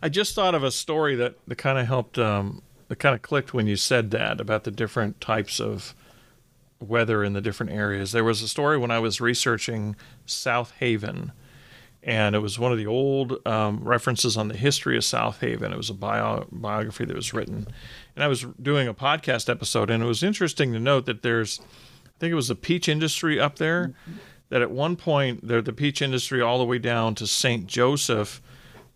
I 0.06 0.08
just 0.08 0.36
thought 0.36 0.54
of 0.54 0.64
a 0.64 0.70
story 0.70 1.16
that, 1.16 1.34
that 1.48 1.56
kind 1.56 1.80
of 1.80 1.88
helped, 1.88 2.20
um, 2.20 2.62
that 2.90 2.98
kind 2.98 3.16
of 3.16 3.24
clicked 3.24 3.56
when 3.56 3.66
you 3.66 3.76
said 3.76 4.12
that 4.12 4.40
about 4.40 4.64
the 4.64 4.70
different 4.70 5.20
types 5.20 5.60
of 5.60 5.96
weather 6.80 7.24
in 7.24 7.34
the 7.34 7.42
different 7.42 7.72
areas. 7.72 8.12
There 8.12 8.24
was 8.24 8.44
a 8.44 8.48
story 8.48 8.78
when 8.78 8.92
I 8.92 9.00
was 9.00 9.20
researching 9.20 9.96
South 10.28 10.74
Haven, 10.78 11.32
and 12.04 12.36
it 12.36 12.40
was 12.40 12.60
one 12.60 12.72
of 12.72 12.78
the 12.78 12.86
old 12.86 13.40
um, 13.48 13.84
references 13.84 14.38
on 14.38 14.48
the 14.48 14.56
history 14.56 14.96
of 14.96 15.04
South 15.04 15.42
Haven. 15.42 15.74
It 15.74 15.78
was 15.78 15.90
a 15.90 15.96
bio- 15.96 16.46
biography 16.52 17.06
that 17.06 17.16
was 17.16 17.34
written. 17.34 17.66
And 18.16 18.24
I 18.24 18.28
was 18.28 18.46
doing 18.62 18.88
a 18.88 18.94
podcast 18.94 19.50
episode, 19.50 19.90
and 19.90 20.04
it 20.04 20.06
was 20.06 20.22
interesting 20.22 20.72
to 20.74 20.80
note 20.80 21.08
that 21.08 21.24
there's, 21.24 21.60
I 22.06 22.20
think 22.20 22.32
it 22.32 22.36
was 22.36 22.50
the 22.50 22.54
peach 22.54 22.88
industry 22.88 23.40
up 23.40 23.56
there, 23.58 23.96
that 24.50 24.62
at 24.62 24.70
one 24.70 24.98
point, 24.98 25.48
there, 25.48 25.64
the 25.64 25.74
peach 25.74 26.00
industry 26.00 26.44
all 26.44 26.60
the 26.60 26.64
way 26.64 26.78
down 26.78 27.16
to 27.16 27.26
St. 27.26 27.66
Joseph, 27.66 28.40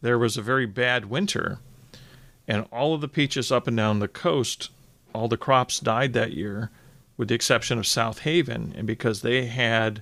there 0.02 0.18
was 0.18 0.38
a 0.38 0.42
very 0.42 0.66
bad 0.66 1.06
winter. 1.06 1.60
And 2.48 2.66
all 2.72 2.94
of 2.94 3.02
the 3.02 3.08
peaches 3.08 3.52
up 3.52 3.68
and 3.68 3.78
down 3.78 4.00
the 4.00 4.08
coast, 4.08 4.70
all 5.14 5.28
the 5.28 5.38
crops 5.38 5.80
died 5.80 6.14
that 6.14 6.34
year, 6.34 6.72
with 7.18 7.28
the 7.28 7.36
exception 7.36 7.78
of 7.78 7.86
South 7.86 8.20
Haven. 8.20 8.74
And 8.76 8.88
because 8.88 9.22
they 9.22 9.46
had 9.46 10.02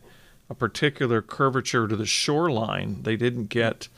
a 0.49 0.55
particular 0.55 1.21
curvature 1.21 1.87
to 1.87 1.95
the 1.95 2.05
shoreline, 2.05 3.03
they 3.03 3.17
didn't 3.17 3.49
get 3.49 3.89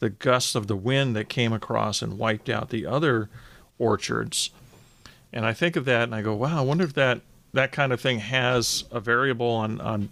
the 0.00 0.10
gusts 0.10 0.54
of 0.54 0.66
the 0.66 0.76
wind 0.76 1.14
that 1.14 1.28
came 1.28 1.52
across 1.52 2.02
and 2.02 2.18
wiped 2.18 2.48
out 2.48 2.70
the 2.70 2.86
other 2.86 3.28
orchards. 3.78 4.50
And 5.32 5.46
I 5.46 5.52
think 5.52 5.76
of 5.76 5.84
that 5.84 6.04
and 6.04 6.14
I 6.14 6.22
go, 6.22 6.34
wow, 6.34 6.58
I 6.58 6.62
wonder 6.62 6.84
if 6.84 6.94
that, 6.94 7.20
that 7.52 7.72
kind 7.72 7.92
of 7.92 8.00
thing 8.00 8.18
has 8.18 8.84
a 8.90 9.00
variable 9.00 9.50
on, 9.50 9.80
on 9.80 10.10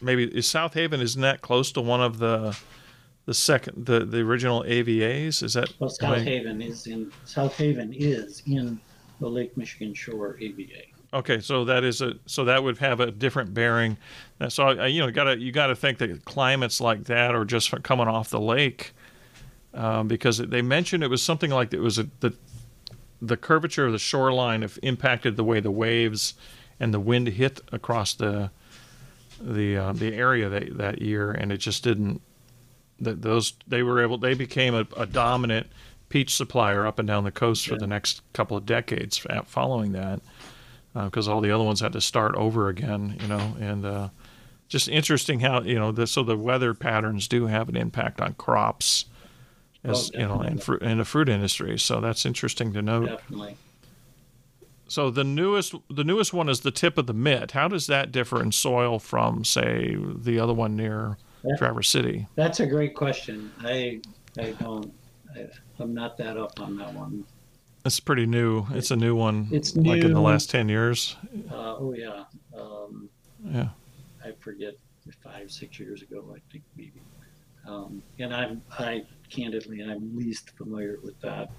maybe 0.00 0.24
is 0.24 0.46
South 0.46 0.74
Haven, 0.74 1.00
isn't 1.00 1.22
that 1.22 1.42
close 1.42 1.72
to 1.72 1.80
one 1.80 2.00
of 2.00 2.18
the 2.18 2.58
the 3.26 3.34
second 3.34 3.84
the, 3.86 4.04
the 4.04 4.20
original 4.20 4.62
AVAs? 4.62 5.42
Is 5.42 5.52
that 5.54 5.72
Well, 5.78 5.90
I- 5.90 5.92
South 5.92 6.22
Haven 6.22 6.62
is 6.62 6.86
in 6.86 7.12
South 7.24 7.56
Haven 7.56 7.92
is 7.92 8.42
in 8.46 8.80
the 9.20 9.28
Lake 9.28 9.56
Michigan 9.56 9.92
Shore 9.94 10.38
AVA. 10.40 10.84
Okay, 11.12 11.40
so 11.40 11.64
that 11.64 11.84
is 11.84 12.00
a 12.00 12.14
so 12.26 12.44
that 12.44 12.62
would 12.62 12.78
have 12.78 13.00
a 13.00 13.10
different 13.10 13.52
bearing. 13.54 13.96
So 14.48 14.68
uh, 14.80 14.84
you 14.86 15.00
know, 15.00 15.10
gotta 15.10 15.38
you 15.38 15.52
got 15.52 15.68
to 15.68 15.76
think 15.76 15.98
that 15.98 16.24
climates 16.24 16.80
like 16.80 17.04
that 17.04 17.34
are 17.34 17.44
just 17.44 17.70
coming 17.82 18.08
off 18.08 18.30
the 18.30 18.40
lake, 18.40 18.92
um, 19.74 20.08
because 20.08 20.38
they 20.38 20.62
mentioned 20.62 21.02
it 21.02 21.10
was 21.10 21.22
something 21.22 21.50
like 21.50 21.72
it 21.72 21.80
was 21.80 21.98
a, 21.98 22.08
the 22.20 22.34
the 23.22 23.36
curvature 23.36 23.86
of 23.86 23.92
the 23.92 23.98
shoreline 23.98 24.62
have 24.62 24.78
impacted 24.82 25.36
the 25.36 25.44
way 25.44 25.58
the 25.58 25.70
waves 25.70 26.34
and 26.80 26.92
the 26.92 27.00
wind 27.00 27.28
hit 27.28 27.60
across 27.72 28.12
the 28.14 28.50
the 29.40 29.76
uh, 29.76 29.92
the 29.92 30.12
area 30.14 30.48
that 30.48 30.76
that 30.76 31.00
year, 31.00 31.30
and 31.30 31.50
it 31.50 31.58
just 31.58 31.82
didn't. 31.82 32.20
That 33.00 33.22
those 33.22 33.52
they 33.66 33.82
were 33.82 34.02
able 34.02 34.18
they 34.18 34.34
became 34.34 34.74
a, 34.74 34.86
a 34.96 35.06
dominant 35.06 35.66
peach 36.08 36.34
supplier 36.34 36.86
up 36.86 36.98
and 36.98 37.06
down 37.08 37.24
the 37.24 37.30
coast 37.32 37.66
for 37.66 37.76
the 37.76 37.86
next 37.86 38.22
couple 38.32 38.56
of 38.56 38.64
decades 38.64 39.24
following 39.46 39.92
that 39.92 40.20
because 40.94 41.28
all 41.28 41.40
the 41.40 41.50
other 41.50 41.64
ones 41.64 41.80
had 41.80 41.92
to 41.92 42.00
start 42.00 42.34
over 42.36 42.68
again, 42.68 43.18
you 43.20 43.26
know, 43.28 43.54
and 43.60 43.84
uh, 43.84 44.08
just 44.68 44.88
interesting 44.88 45.40
how 45.40 45.60
you 45.62 45.74
know 45.74 45.92
the, 45.92 46.06
so 46.06 46.22
the 46.22 46.36
weather 46.36 46.72
patterns 46.74 47.28
do 47.28 47.46
have 47.48 47.68
an 47.68 47.76
impact 47.76 48.20
on 48.20 48.32
crops, 48.34 49.04
as 49.84 50.10
Oh, 50.14 50.18
you 50.18 50.26
know, 50.26 50.34
and 50.40 50.56
definitely. 50.58 50.62
fruit 50.62 50.82
in 50.82 50.98
the 50.98 51.04
fruit 51.04 51.28
industry. 51.28 51.78
So 51.78 52.00
that's 52.00 52.24
interesting 52.24 52.72
to 52.72 52.80
note. 52.82 53.06
Definitely. 53.08 53.56
So 54.88 55.10
the 55.10 55.24
newest 55.24 55.74
the 55.90 56.04
newest 56.04 56.32
one 56.32 56.48
is 56.48 56.60
the 56.60 56.70
tip 56.70 56.96
of 56.96 57.06
the 57.06 57.12
mitt. 57.12 57.50
How 57.52 57.66
does 57.68 57.88
that 57.88 58.12
differ 58.12 58.40
in 58.40 58.52
soil 58.52 58.98
from 58.98 59.44
say 59.44 59.96
the 59.98 60.38
other 60.38 60.54
one 60.54 60.76
near 60.76 61.18
Yeah. 61.46 61.56
Traverse 61.56 61.88
City? 61.88 62.26
That's 62.34 62.60
a 62.60 62.66
great 62.66 62.94
question. 62.94 63.52
I 63.60 64.00
I 64.38 64.50
don't 64.52 64.92
I, 65.34 65.46
I'm 65.78 65.94
not 65.94 66.16
that 66.18 66.36
up 66.36 66.60
on 66.60 66.76
that 66.78 66.92
one. 66.92 67.24
It's 67.84 68.00
pretty 68.00 68.26
new. 68.26 68.66
It's 68.72 68.90
a 68.90 68.96
new 68.96 69.14
one. 69.14 69.48
It's 69.52 69.76
new. 69.76 69.90
like 69.90 70.02
in 70.02 70.12
the 70.12 70.20
last 70.20 70.50
ten 70.50 70.68
years. 70.68 71.16
Uh, 71.50 71.76
oh 71.76 71.94
yeah. 71.96 72.24
Um, 72.56 73.08
Yeah. 73.44 73.68
I 74.24 74.32
forget 74.40 74.74
five 75.22 75.52
six 75.52 75.78
years 75.78 76.02
ago 76.02 76.24
I 76.34 76.40
think 76.50 76.64
maybe. 76.76 77.00
Um, 77.66 78.02
and 78.18 78.34
I'm 78.34 78.62
I 78.78 79.04
candidly 79.30 79.82
I'm 79.82 80.16
least 80.16 80.50
familiar 80.56 80.98
with 81.02 81.20
that. 81.20 81.50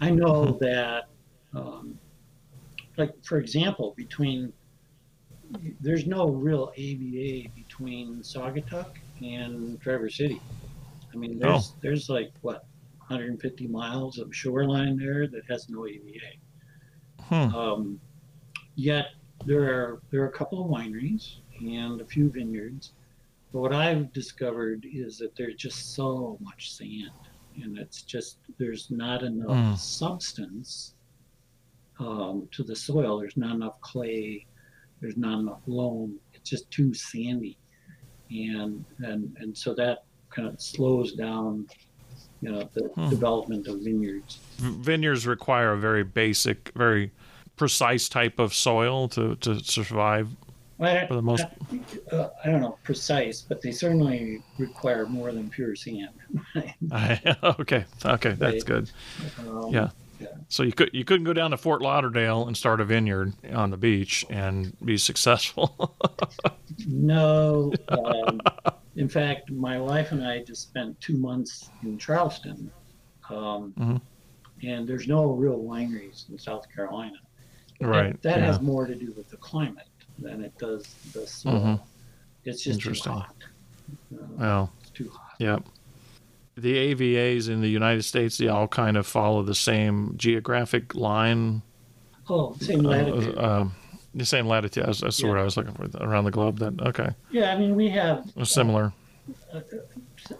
I 0.00 0.10
know 0.10 0.52
that 0.60 1.08
um, 1.54 1.98
like 2.96 3.12
for 3.24 3.38
example 3.38 3.92
between 3.96 4.52
there's 5.80 6.06
no 6.06 6.28
real 6.28 6.72
AVA 6.76 7.50
between 7.54 8.20
Saugatuck 8.22 8.96
and 9.22 9.80
Traverse 9.80 10.16
City. 10.16 10.40
I 11.12 11.16
mean, 11.16 11.38
there's 11.38 11.74
there's 11.80 12.08
like 12.08 12.32
what 12.42 12.64
150 12.98 13.66
miles 13.66 14.18
of 14.18 14.34
shoreline 14.34 14.96
there 14.96 15.26
that 15.26 15.42
has 15.48 15.68
no 15.68 15.86
AVA. 15.86 16.36
Hmm. 17.22 17.54
Um, 17.54 18.00
yet 18.76 19.06
there 19.46 19.62
are 19.64 20.00
there 20.10 20.22
are 20.22 20.28
a 20.28 20.32
couple 20.32 20.64
of 20.64 20.70
wineries 20.70 21.36
and 21.60 22.00
a 22.00 22.04
few 22.04 22.30
vineyards. 22.30 22.92
But 23.52 23.60
what 23.60 23.72
I've 23.72 24.12
discovered 24.12 24.86
is 24.92 25.18
that 25.18 25.34
there's 25.34 25.56
just 25.56 25.94
so 25.96 26.38
much 26.40 26.72
sand, 26.72 27.10
and 27.60 27.76
it's 27.78 28.02
just 28.02 28.38
there's 28.58 28.90
not 28.90 29.22
enough 29.24 29.48
Mm. 29.48 29.76
substance 29.76 30.94
um, 31.98 32.48
to 32.52 32.62
the 32.62 32.76
soil. 32.76 33.18
There's 33.18 33.36
not 33.36 33.56
enough 33.56 33.80
clay. 33.80 34.46
There's 35.00 35.16
not 35.16 35.40
enough 35.40 35.60
loam. 35.66 36.18
It's 36.32 36.48
just 36.48 36.70
too 36.70 36.94
sandy, 36.94 37.58
and 38.30 38.84
and 39.00 39.36
and 39.40 39.56
so 39.56 39.74
that 39.74 39.98
kind 40.34 40.48
of 40.48 40.54
slows 40.60 41.14
down, 41.14 41.66
you 42.40 42.50
know, 42.50 42.68
the 42.74 42.88
Hmm. 42.94 43.08
development 43.10 43.66
of 43.66 43.78
vineyards. 43.82 44.38
vineyards 44.58 45.26
require 45.26 45.72
a 45.72 45.78
very 45.78 46.04
basic, 46.04 46.70
very 46.74 47.10
precise 47.56 48.08
type 48.08 48.38
of 48.38 48.54
soil 48.54 49.08
to, 49.08 49.36
to 49.36 49.58
survive 49.60 50.28
Well, 50.78 51.06
for 51.08 51.14
the 51.14 51.22
most. 51.22 51.44
I, 51.72 52.16
uh, 52.16 52.28
I 52.44 52.50
don't 52.50 52.60
know 52.60 52.78
precise, 52.84 53.44
but 53.48 53.60
they 53.62 53.72
certainly 53.72 54.40
require 54.58 55.06
more 55.08 55.32
than 55.32 55.50
pure 55.50 55.74
sand. 55.74 56.08
okay, 57.60 57.84
okay, 58.04 58.34
that's 58.38 58.64
good. 58.64 58.90
Um, 59.38 59.72
Yeah. 59.72 59.90
So 60.48 60.62
you 60.62 60.72
could 60.72 60.90
you 60.92 61.04
couldn't 61.04 61.24
go 61.24 61.32
down 61.32 61.50
to 61.52 61.56
Fort 61.56 61.80
Lauderdale 61.82 62.46
and 62.46 62.56
start 62.56 62.80
a 62.80 62.84
vineyard 62.84 63.32
on 63.52 63.70
the 63.70 63.76
beach 63.76 64.24
and 64.30 64.76
be 64.84 64.96
successful. 64.98 65.96
No. 66.86 67.72
Um, 67.88 68.40
in 68.96 69.08
fact, 69.08 69.50
my 69.50 69.78
wife 69.78 70.12
and 70.12 70.24
I 70.26 70.42
just 70.42 70.62
spent 70.62 70.98
two 71.00 71.16
months 71.18 71.68
in 71.82 71.98
Charleston, 71.98 72.70
um, 73.28 73.72
Mhm. 73.78 74.00
and 74.62 74.88
there's 74.88 75.06
no 75.06 75.32
real 75.32 75.58
wineries 75.58 76.28
in 76.30 76.38
South 76.38 76.66
Carolina. 76.74 77.16
Right. 77.80 78.20
That, 78.22 78.38
yeah. 78.38 78.46
has 78.46 78.60
more 78.60 78.86
to 78.86 78.94
do 78.94 79.12
with 79.16 79.28
the 79.30 79.36
climate 79.38 79.88
than 80.18 80.42
it 80.42 80.56
does 80.58 80.84
the 81.12 81.26
soil. 81.26 81.52
Mhm. 81.52 81.80
It's 82.44 82.62
just 82.62 82.80
too 82.80 82.88
Interesting. 82.88 83.12
hot. 83.12 83.34
Uh, 84.14 84.16
well, 84.38 84.72
it's 84.80 84.90
too 84.90 85.10
hot. 85.10 85.34
Yep. 85.38 85.64
The 86.56 86.94
AVAs 86.94 87.48
in 87.48 87.60
the 87.60 87.68
United 87.68 88.02
States, 88.02 88.38
they 88.38 88.48
all 88.48 88.68
kind 88.68 88.96
of 88.96 89.06
follow 89.06 89.42
the 89.42 89.54
same 89.54 90.14
geographic 90.16 90.94
line. 90.94 91.62
Oh, 92.28 92.54
same 92.60 92.84
uh, 92.84 92.90
latitude. 92.90 93.38
um, 93.38 93.74
The 94.14 94.26
same 94.26 94.46
latitude. 94.46 94.84
That's, 94.86 95.00
that's 95.00 95.22
yeah. 95.22 95.28
what 95.28 95.38
I 95.38 95.42
was 95.42 95.56
looking 95.56 95.74
for 95.74 95.88
around 96.02 96.24
the 96.24 96.30
globe. 96.30 96.58
Then 96.58 96.78
okay. 96.82 97.10
Yeah, 97.30 97.52
I 97.52 97.58
mean 97.58 97.74
we 97.76 97.88
have 97.90 98.30
similar. 98.44 98.92
Uh, 99.54 99.58
uh, 99.58 99.60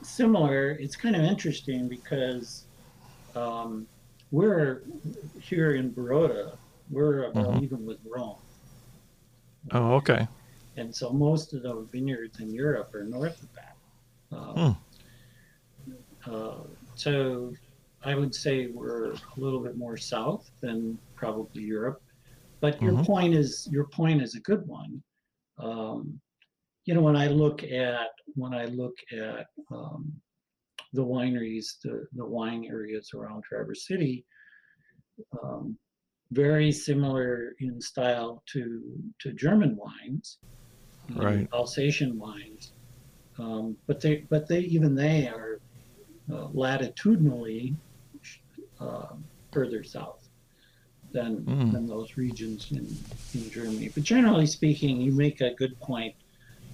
similar. 0.03 0.73
It's 0.73 0.97
kind 0.97 1.17
of 1.17 1.23
interesting 1.23 1.89
because 1.89 2.65
um, 3.37 3.87
we're 4.31 4.83
here 5.41 5.75
in 5.75 5.93
Baroda. 5.93 6.59
We're 6.91 7.25
about 7.25 7.55
mm-hmm. 7.55 7.65
even 7.65 7.87
with 7.87 7.99
Rome. 8.05 8.37
Oh, 9.73 9.95
okay. 9.95 10.27
And 10.77 10.95
so 10.95 11.11
most 11.11 11.53
of 11.53 11.63
the 11.63 11.87
vineyards 11.93 12.41
in 12.41 12.53
Europe 12.53 12.95
are 12.95 13.05
north 13.05 13.43
of 13.43 13.49
that. 13.55 13.77
Um, 14.33 14.55
hmm. 14.55 14.90
Uh, 16.27 16.59
so 16.95 17.53
I 18.03 18.15
would 18.15 18.35
say 18.35 18.69
we're 18.69 19.13
a 19.13 19.19
little 19.37 19.61
bit 19.61 19.77
more 19.77 19.97
south 19.97 20.51
than 20.61 20.99
probably 21.15 21.63
Europe. 21.63 22.03
But 22.61 22.81
your 22.83 22.93
mm-hmm. 22.93 23.05
point 23.05 23.35
is 23.35 23.69
your 23.71 23.87
point 23.87 24.23
is 24.23 24.35
a 24.35 24.41
good 24.41 24.67
one. 24.67 25.03
Um, 25.59 26.21
you 26.85 26.95
know, 26.95 27.01
when 27.01 27.17
I 27.17 27.29
look 27.29 27.63
at 27.63 28.11
when 28.35 28.55
I 28.55 28.67
look 28.67 28.95
at 29.13 29.47
um, 29.71 30.13
the 30.93 31.05
wineries, 31.05 31.81
the, 31.83 32.07
the 32.15 32.25
wine 32.25 32.65
areas 32.65 33.11
around 33.15 33.45
Traverse 33.45 33.87
City, 33.87 34.25
um, 35.43 35.77
very 36.33 36.71
similar 36.73 37.55
in 37.61 37.81
style 37.81 38.43
to 38.53 38.83
to 39.21 39.33
German 39.33 39.77
wines, 39.77 40.39
right? 41.15 41.49
Alsatian 41.53 42.19
wines, 42.19 42.73
um, 43.39 43.77
but 43.87 44.01
they 44.01 44.27
but 44.29 44.49
they 44.49 44.61
even 44.61 44.95
they 44.95 45.29
are 45.29 45.61
uh, 46.33 46.49
latitudinally 46.53 47.75
uh, 48.81 49.07
further 49.53 49.83
south 49.85 50.29
than 51.13 51.41
mm. 51.41 51.73
than 51.73 51.87
those 51.87 52.17
regions 52.17 52.71
in 52.71 52.87
in 53.35 53.51
Germany. 53.51 53.91
But 53.95 54.05
generally 54.05 54.47
speaking, 54.47 55.01
you 55.01 55.13
make 55.13 55.41
a 55.41 55.55
good 55.55 55.79
point 55.81 56.15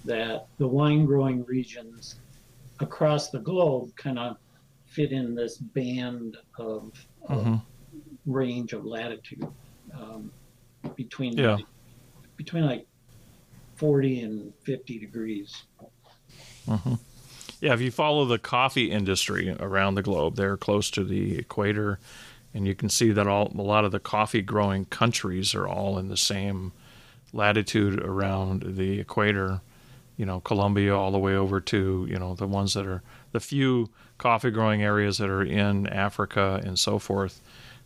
that 0.05 0.47
the 0.59 0.67
wine 0.67 1.05
growing 1.05 1.45
regions 1.45 2.17
across 2.81 3.31
the 3.31 3.39
globe 3.39 3.95
kind 3.97 4.19
of 4.19 4.37
fit 4.87 5.13
in 5.13 5.35
this 5.35 5.59
band 5.59 6.37
of, 6.59 6.93
mm-hmm. 7.29 7.55
of 7.55 7.61
range 8.25 8.73
of 8.73 8.85
latitude 8.85 9.47
um, 9.95 10.31
between 10.95 11.37
yeah. 11.37 11.55
like, 11.55 11.67
between 12.37 12.65
like 12.67 12.87
40 13.77 14.21
and 14.21 14.53
50 14.63 14.99
degrees. 14.99 15.65
Mm-hmm. 16.67 16.95
Yeah, 17.61 17.73
if 17.73 17.81
you 17.81 17.91
follow 17.91 18.25
the 18.25 18.39
coffee 18.39 18.91
industry 18.91 19.55
around 19.59 19.95
the 19.95 20.03
globe, 20.03 20.37
they're 20.37 20.57
close 20.57 20.91
to 20.91 21.05
the 21.05 21.39
equator, 21.39 21.99
and 22.53 22.67
you 22.67 22.75
can 22.75 22.89
see 22.89 23.13
that 23.13 23.27
all 23.27 23.51
a 23.57 23.63
lot 23.63 23.85
of 23.85 23.93
the 23.93 24.01
coffee 24.01 24.43
growing 24.43 24.85
countries 24.87 25.55
are 25.55 25.67
all 25.67 25.99
in 25.99 26.09
the 26.09 26.17
same 26.17 26.73
latitude 27.33 28.01
around 28.01 28.77
the 28.77 29.01
equator 29.01 29.61
you 30.17 30.25
know 30.25 30.41
Colombia 30.41 30.97
all 30.97 31.11
the 31.11 31.19
way 31.19 31.37
over 31.37 31.61
to 31.61 32.07
you 32.09 32.19
know 32.19 32.35
the 32.35 32.47
ones 32.47 32.75
that 32.75 32.87
are 32.87 33.03
the 33.33 33.41
few 33.41 33.91
coffee 34.19 34.51
growing 34.51 34.83
areas 34.83 35.19
that 35.19 35.29
are 35.29 35.43
in 35.43 35.87
Africa 35.87 36.61
and 36.65 36.79
so 36.79 36.99
forth. 36.99 37.41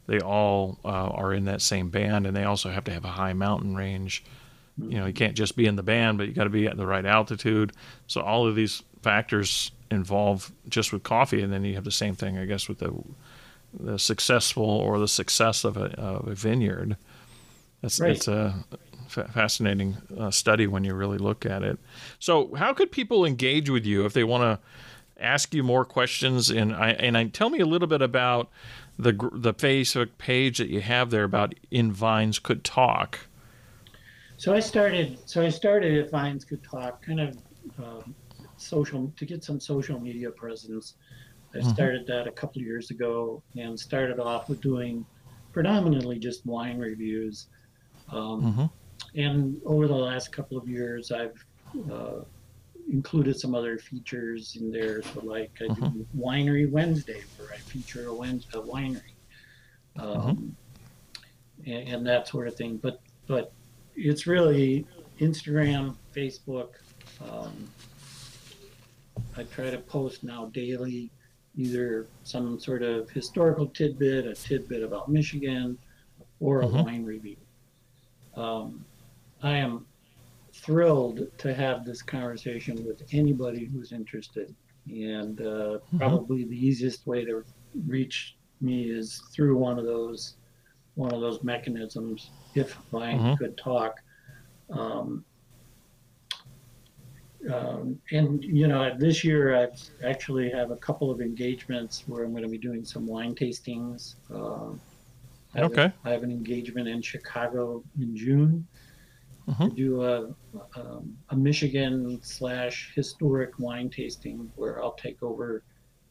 They 0.07 0.21
all 0.21 0.79
uh, 0.85 0.89
are 0.89 1.33
in 1.33 1.45
that 1.45 1.63
same 1.63 1.91
band, 1.91 2.27
and 2.27 2.37
they 2.37 2.45
also 2.45 2.71
have 2.71 2.85
to 2.85 2.93
have 2.93 3.05
a 3.05 3.09
high 3.09 3.33
mountain 3.33 3.77
range. 3.77 4.25
You 4.79 4.99
know, 4.99 5.07
you 5.07 5.13
can't 5.13 5.37
just 5.37 5.57
be 5.57 5.67
in 5.67 5.77
the 5.77 5.83
band, 5.83 6.19
but 6.19 6.27
you 6.27 6.33
got 6.33 6.45
to 6.45 6.51
be 6.51 6.67
at 6.67 6.77
the 6.77 6.87
right 6.87 7.05
altitude. 7.05 7.73
So 8.07 8.21
all 8.21 8.47
of 8.47 8.55
these 8.55 8.83
factors 9.03 9.73
involved 9.91 10.53
just 10.69 10.93
with 10.93 11.03
coffee, 11.03 11.43
and 11.43 11.53
then 11.53 11.65
you 11.65 11.75
have 11.75 11.85
the 11.85 11.91
same 11.91 12.15
thing, 12.15 12.39
I 12.39 12.45
guess, 12.47 12.69
with 12.69 12.79
the 12.79 12.93
the 13.73 13.99
successful 13.99 14.65
or 14.65 14.99
the 14.99 15.07
success 15.07 15.65
of 15.65 15.77
a, 15.77 15.93
of 15.99 16.27
a 16.27 16.35
vineyard. 16.35 16.97
That's 17.83 18.01
right. 18.01 18.11
it's 18.11 18.27
a 18.27 18.65
fascinating 19.09 19.97
uh, 20.19 20.31
study 20.31 20.67
when 20.67 20.85
you 20.85 20.95
really 20.95 21.19
look 21.19 21.47
at 21.47 21.63
it. 21.63 21.79
So, 22.19 22.55
how 22.55 22.73
could 22.73 22.93
people 22.93 23.25
engage 23.25 23.71
with 23.71 23.87
you 23.87 24.05
if 24.05 24.13
they 24.13 24.25
want 24.25 24.43
to 24.43 25.23
ask 25.23 25.55
you 25.55 25.63
more 25.63 25.85
questions? 25.85 26.51
And 26.51 26.75
I 26.75 26.91
and 26.91 27.17
I 27.17 27.25
tell 27.25 27.51
me 27.51 27.61
a 27.61 27.67
little 27.67 27.89
bit 27.89 28.03
about 28.03 28.51
the 28.99 29.13
the 29.33 29.55
Facebook 29.55 30.11
page 30.19 30.59
that 30.59 30.69
you 30.69 30.81
have 30.81 31.11
there 31.11 31.25
about 31.25 31.55
If 31.71 31.87
Vines 31.87 32.39
Could 32.39 32.65
Talk. 32.65 33.21
So 34.37 34.55
I 34.55 34.61
started. 34.61 35.19
So 35.27 35.43
I 35.43 35.49
started 35.49 35.93
if 35.99 36.11
vines 36.11 36.47
could 36.47 36.63
talk, 36.65 37.05
kind 37.05 37.21
of 37.21 37.37
um, 37.79 38.15
social 38.61 39.13
to 39.17 39.25
get 39.25 39.43
some 39.43 39.61
social 39.61 39.99
media 39.99 40.31
presence. 40.31 40.95
I 41.55 41.59
mm-hmm. 41.59 41.71
started 41.71 42.07
that 42.07 42.27
a 42.27 42.31
couple 42.31 42.61
of 42.61 42.67
years 42.67 42.91
ago 42.91 43.43
and 43.57 43.79
started 43.79 44.21
off 44.21 44.49
with 44.49 44.61
doing 44.61 45.05
predominantly 45.53 46.19
just 46.19 46.47
wine 46.47 46.79
reviews. 46.79 47.49
Um, 48.11 48.43
mm-hmm. 48.43 49.21
And 49.21 49.61
over 49.65 49.89
the 49.89 49.95
last 49.95 50.31
couple 50.31 50.57
of 50.57 50.69
years, 50.69 51.11
I've 51.11 51.45
uh, 51.91 52.21
included 52.91 53.39
some 53.39 53.55
other 53.55 53.79
features 53.79 54.57
in 54.61 54.71
there. 54.71 55.03
So, 55.03 55.21
like 55.21 55.51
I 55.61 55.75
do 55.75 55.81
mm-hmm. 55.81 56.21
Winery 56.21 56.71
Wednesday, 56.71 57.23
where 57.39 57.53
I 57.53 57.57
feature 57.57 58.09
a, 58.09 58.15
Wednesday, 58.15 58.59
a 58.59 58.63
winery, 58.63 59.15
um, 59.99 60.07
mm-hmm. 60.07 61.71
and, 61.71 61.89
and, 61.89 62.07
that 62.07 62.29
sort 62.29 62.47
of 62.47 62.55
thing. 62.55 62.77
But 62.77 63.01
but 63.27 63.53
it's 63.97 64.27
really 64.27 64.87
Instagram, 65.19 65.97
Facebook. 66.15 66.71
Um, 67.29 67.69
I 69.37 69.45
try 69.45 69.71
to 69.71 69.79
post 69.79 70.25
now 70.25 70.47
daily, 70.47 71.11
either 71.57 72.07
some 72.25 72.59
sort 72.59 72.83
of 72.83 73.11
historical 73.11 73.67
tidbit, 73.67 74.27
a 74.27 74.35
tidbit 74.35 74.83
about 74.83 75.09
Michigan, 75.09 75.79
or 76.41 76.63
a 76.63 76.67
mm-hmm. 76.67 76.85
wine 76.85 77.05
review. 77.05 77.37
Um, 78.37 78.85
I 79.43 79.57
am 79.57 79.87
thrilled 80.53 81.27
to 81.39 81.55
have 81.55 81.85
this 81.85 82.03
conversation 82.03 82.85
with 82.87 83.03
anybody 83.13 83.67
who's 83.67 83.93
interested. 83.93 84.55
And 84.87 85.41
uh, 85.41 85.45
mm-hmm. 85.45 85.99
probably 85.99 86.45
the 86.45 86.67
easiest 86.67 87.07
way 87.07 87.25
to 87.25 87.45
reach 87.87 88.37
me 88.61 88.91
is 88.91 89.23
through 89.33 89.57
one 89.57 89.79
of 89.79 89.85
those 89.85 90.35
one 90.97 91.15
of 91.15 91.21
those 91.21 91.43
mechanisms. 91.43 92.31
If 92.55 92.77
I 92.93 93.13
mm-hmm. 93.13 93.35
could 93.35 93.57
talk, 93.57 94.01
um, 94.71 95.25
um, 97.49 97.99
and 98.13 98.43
you 98.45 98.69
know, 98.69 98.95
this 98.99 99.25
year 99.25 99.57
I 99.57 99.69
actually 100.07 100.51
have 100.51 100.71
a 100.71 100.77
couple 100.77 101.11
of 101.11 101.21
engagements 101.21 102.05
where 102.07 102.25
I'm 102.25 102.33
going 102.33 102.43
to 102.43 102.49
be 102.49 102.59
doing 102.59 102.85
some 102.85 103.07
wine 103.07 103.35
tastings. 103.35 104.17
Uh, 104.33 104.75
I 105.55 105.63
okay. 105.63 105.85
A, 105.85 105.95
I 106.05 106.11
have 106.11 106.23
an 106.23 106.31
engagement 106.31 106.89
in 106.89 107.01
Chicago 107.03 107.83
in 107.99 108.17
June 108.17 108.67
mm-hmm. 109.49 109.69
to 109.69 109.75
do 109.75 110.03
a, 110.03 110.35
um, 110.77 111.17
a 111.31 111.37
Michigan 111.37 112.21
slash 112.23 112.93
historic 112.95 113.59
wine 113.59 113.91
tasting 113.91 114.51
where 114.57 114.83
I'll 114.83 114.93
take 114.93 115.23
over 115.23 115.63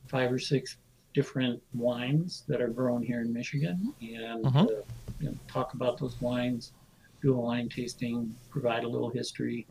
five 0.08 0.32
or 0.32 0.39
six 0.39 0.78
different 1.14 1.62
wines 1.74 2.43
that 2.47 2.62
are 2.62 2.68
grown 2.68 3.01
here 3.01 3.22
in 3.22 3.32
Michigan 3.32 3.93
and 4.01 4.45
mm-hmm. 4.45 4.58
uh, 4.58 4.66
you 5.20 5.30
know, 5.30 5.36
talk 5.47 5.74
about 5.74 5.97
those 5.97 6.20
wines, 6.22 6.74
do 7.22 7.34
a 7.34 7.38
wine 7.38 7.70
tasting, 7.70 8.36
provide 8.49 8.84
a 8.84 8.88
little 8.88 9.10
history. 9.10 9.68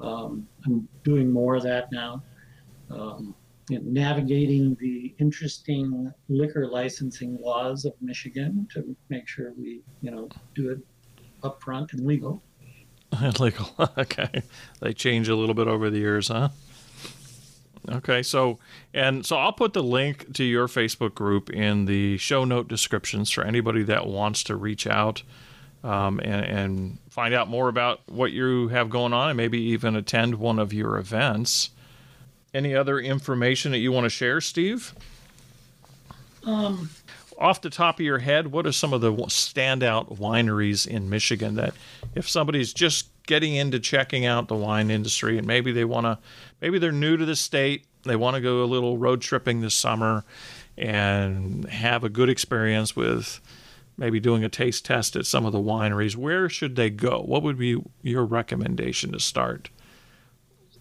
Um, 0.00 0.46
I'm 0.66 0.88
doing 1.02 1.30
more 1.30 1.56
of 1.56 1.62
that 1.62 1.90
now. 1.92 2.22
Um, 2.90 3.34
navigating 3.70 4.76
the 4.80 5.14
interesting 5.18 6.12
liquor 6.28 6.66
licensing 6.66 7.38
laws 7.40 7.84
of 7.84 7.94
Michigan 8.00 8.68
to 8.74 8.94
make 9.08 9.26
sure 9.26 9.52
we, 9.58 9.80
you 10.02 10.10
know, 10.10 10.28
do 10.54 10.70
it 10.70 10.78
upfront 11.42 11.92
and 11.92 12.06
legal. 12.06 12.42
Legal. 13.38 13.70
okay. 13.98 14.42
They 14.80 14.92
change 14.92 15.28
a 15.28 15.36
little 15.36 15.54
bit 15.54 15.68
over 15.68 15.88
the 15.88 15.98
years, 15.98 16.28
huh? 16.28 16.48
Okay, 17.88 18.22
so 18.22 18.58
and 18.94 19.26
so 19.26 19.36
I'll 19.36 19.52
put 19.52 19.74
the 19.74 19.82
link 19.82 20.32
to 20.34 20.44
your 20.44 20.68
Facebook 20.68 21.14
group 21.14 21.50
in 21.50 21.84
the 21.84 22.16
show 22.16 22.44
note 22.44 22.66
descriptions 22.66 23.30
for 23.30 23.44
anybody 23.44 23.82
that 23.84 24.06
wants 24.06 24.42
to 24.44 24.56
reach 24.56 24.86
out 24.86 25.22
um, 25.84 26.18
and, 26.20 26.44
and, 26.44 26.98
find 27.10 27.32
out 27.32 27.46
more 27.46 27.68
about 27.68 28.00
what 28.08 28.32
you 28.32 28.66
have 28.68 28.90
going 28.90 29.12
on 29.12 29.30
and 29.30 29.36
maybe 29.36 29.60
even 29.60 29.94
attend 29.94 30.34
one 30.34 30.58
of 30.58 30.72
your 30.72 30.98
events. 30.98 31.70
Any 32.52 32.74
other 32.74 32.98
information 32.98 33.70
that 33.70 33.78
you 33.78 33.92
want 33.92 34.02
to 34.02 34.10
share, 34.10 34.40
Steve? 34.40 34.92
Um, 36.44 36.90
off 37.38 37.60
the 37.60 37.70
top 37.70 38.00
of 38.00 38.04
your 38.04 38.18
head, 38.18 38.48
what 38.48 38.66
are 38.66 38.72
some 38.72 38.92
of 38.92 39.00
the 39.00 39.12
standout 39.12 40.18
wineries 40.18 40.88
in 40.88 41.08
Michigan 41.08 41.54
that 41.54 41.74
if 42.16 42.28
somebody's 42.28 42.72
just 42.72 43.10
getting 43.26 43.54
into 43.54 43.78
checking 43.78 44.26
out 44.26 44.48
the 44.48 44.56
wine 44.56 44.90
industry 44.90 45.38
and 45.38 45.46
maybe 45.46 45.70
they 45.70 45.84
want 45.84 46.04
to, 46.04 46.18
maybe 46.60 46.80
they're 46.80 46.90
new 46.90 47.16
to 47.16 47.24
the 47.24 47.36
state, 47.36 47.84
they 48.02 48.16
want 48.16 48.34
to 48.34 48.40
go 48.40 48.64
a 48.64 48.66
little 48.66 48.98
road 48.98 49.20
tripping 49.20 49.60
this 49.60 49.74
summer 49.74 50.24
and 50.76 51.64
have 51.66 52.02
a 52.02 52.08
good 52.08 52.28
experience 52.28 52.96
with 52.96 53.40
maybe 53.96 54.20
doing 54.20 54.44
a 54.44 54.48
taste 54.48 54.84
test 54.84 55.16
at 55.16 55.26
some 55.26 55.44
of 55.46 55.52
the 55.52 55.58
wineries, 55.60 56.16
where 56.16 56.48
should 56.48 56.76
they 56.76 56.90
go? 56.90 57.20
What 57.22 57.42
would 57.42 57.58
be 57.58 57.80
your 58.02 58.24
recommendation 58.24 59.12
to 59.12 59.20
start? 59.20 59.70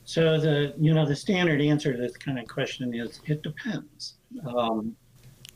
So 0.05 0.39
the 0.39 0.73
you 0.77 0.93
know 0.93 1.05
the 1.05 1.15
standard 1.15 1.61
answer 1.61 1.93
to 1.93 1.99
this 1.99 2.17
kind 2.17 2.39
of 2.39 2.47
question 2.47 2.93
is 2.93 3.21
it 3.25 3.41
depends. 3.41 4.17
Um, 4.45 4.95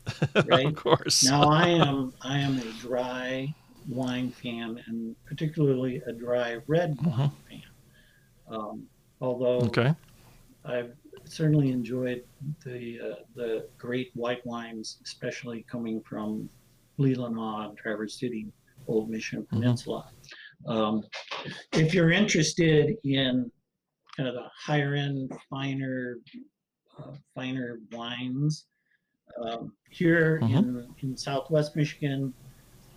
right? 0.44 0.74
of 0.74 0.74
course. 0.76 1.32
now 1.32 1.48
I 1.48 1.68
am 1.68 2.12
I 2.22 2.38
am 2.38 2.58
a 2.58 2.72
dry 2.72 3.54
wine 3.86 4.32
fan, 4.32 4.82
and 4.86 5.16
particularly 5.26 6.02
a 6.06 6.12
dry 6.12 6.58
red 6.66 6.98
Mm-hmm. 7.02 7.26
wine 7.26 7.36
fan. 7.48 7.62
Um, 8.48 8.88
although 9.20 9.78
Okay. 9.78 9.94
I've 10.64 10.94
certainly 11.26 11.70
enjoyed 11.70 12.22
the 12.64 12.98
uh, 13.02 13.22
the 13.34 13.68
great 13.78 14.10
white 14.14 14.44
wines, 14.46 14.98
especially 15.04 15.64
coming 15.70 16.02
from 16.08 16.50
Leelanau 16.98 17.68
and 17.68 17.76
Traverse 17.78 18.18
City, 18.18 18.46
Old 18.86 19.08
Mission 19.10 19.42
Mm-hmm. 19.42 19.56
Peninsula. 19.60 20.10
Um, 20.66 21.02
if 21.72 21.94
you're 21.94 22.10
interested 22.10 22.96
in 23.04 23.50
kind 24.16 24.28
of 24.28 24.34
the 24.34 24.46
higher 24.56 24.94
end, 24.94 25.32
finer, 25.48 26.18
uh, 26.98 27.12
finer 27.34 27.78
wines, 27.92 28.66
um, 29.42 29.72
here 29.90 30.40
Mhm. 30.42 30.58
in 30.58 30.94
in 31.02 31.16
Southwest 31.16 31.76
Michigan, 31.76 32.34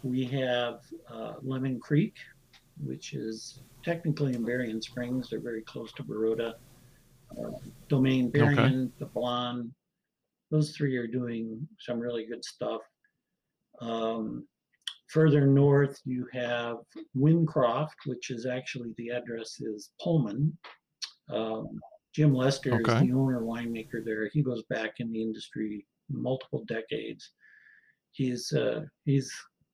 we 0.03 0.25
have 0.25 0.81
uh, 1.07 1.35
Lemon 1.43 1.79
Creek, 1.79 2.15
which 2.83 3.13
is 3.13 3.61
technically 3.83 4.33
in 4.33 4.43
Berrien 4.43 4.81
Springs. 4.81 5.29
They're 5.29 5.39
very 5.39 5.61
close 5.61 5.91
to 5.93 6.03
Baroda. 6.03 6.55
Uh, 7.37 7.51
Domaine 7.89 8.31
Berrien, 8.31 8.91
Dablon, 8.99 9.71
those 10.49 10.75
three 10.75 10.97
are 10.97 11.07
doing 11.07 11.67
some 11.79 11.99
really 11.99 12.25
good 12.25 12.43
stuff. 12.43 12.81
Um, 13.81 14.47
further 15.07 15.45
north, 15.45 15.99
you 16.05 16.27
have 16.31 16.77
Wyncroft, 17.17 18.05
which 18.05 18.29
is 18.29 18.45
actually 18.45 18.93
the 18.97 19.09
address 19.09 19.59
is 19.59 19.91
Pullman. 20.01 20.57
Um, 21.29 21.79
Jim 22.13 22.33
Lester 22.33 22.79
is 22.79 22.85
the 22.85 23.13
owner 23.13 23.41
winemaker 23.41 24.03
there. 24.03 24.29
He 24.33 24.41
goes 24.41 24.63
back 24.69 24.95
in 24.99 25.11
the 25.11 25.21
industry 25.21 25.85
multiple 26.09 26.63
decades. 26.67 27.31
He's 28.11 28.51
uh, 28.51 28.81
he's 29.05 29.31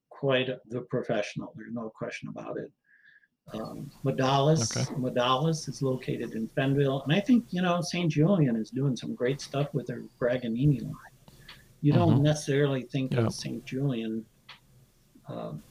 quite 0.09 0.49
the 0.69 0.81
professional. 0.81 1.53
There's 1.55 1.73
no 1.73 1.91
question 1.97 2.29
about 2.29 2.57
it. 2.57 2.71
Um, 3.53 3.89
Modales, 4.05 4.77
Okay. 4.77 4.91
Modales 4.95 5.67
is 5.69 5.81
located 5.81 6.33
in 6.33 6.47
Fennville, 6.49 7.03
and 7.05 7.13
I 7.13 7.19
think 7.21 7.45
you 7.49 7.61
know 7.61 7.81
St. 7.81 8.11
Julian 8.11 8.55
is 8.55 8.69
doing 8.69 8.95
some 8.95 9.15
great 9.15 9.41
stuff 9.41 9.73
with 9.73 9.87
their 9.87 10.03
Braganini 10.21 10.81
line. 10.83 11.16
You 11.81 11.93
don't 11.93 12.19
Mhm. 12.19 12.23
necessarily 12.23 12.81
think 12.83 13.13
Yeah. 13.13 13.27
of 13.27 13.33
St. 13.33 13.63
Julian. 13.65 14.25
Um, 15.27 15.61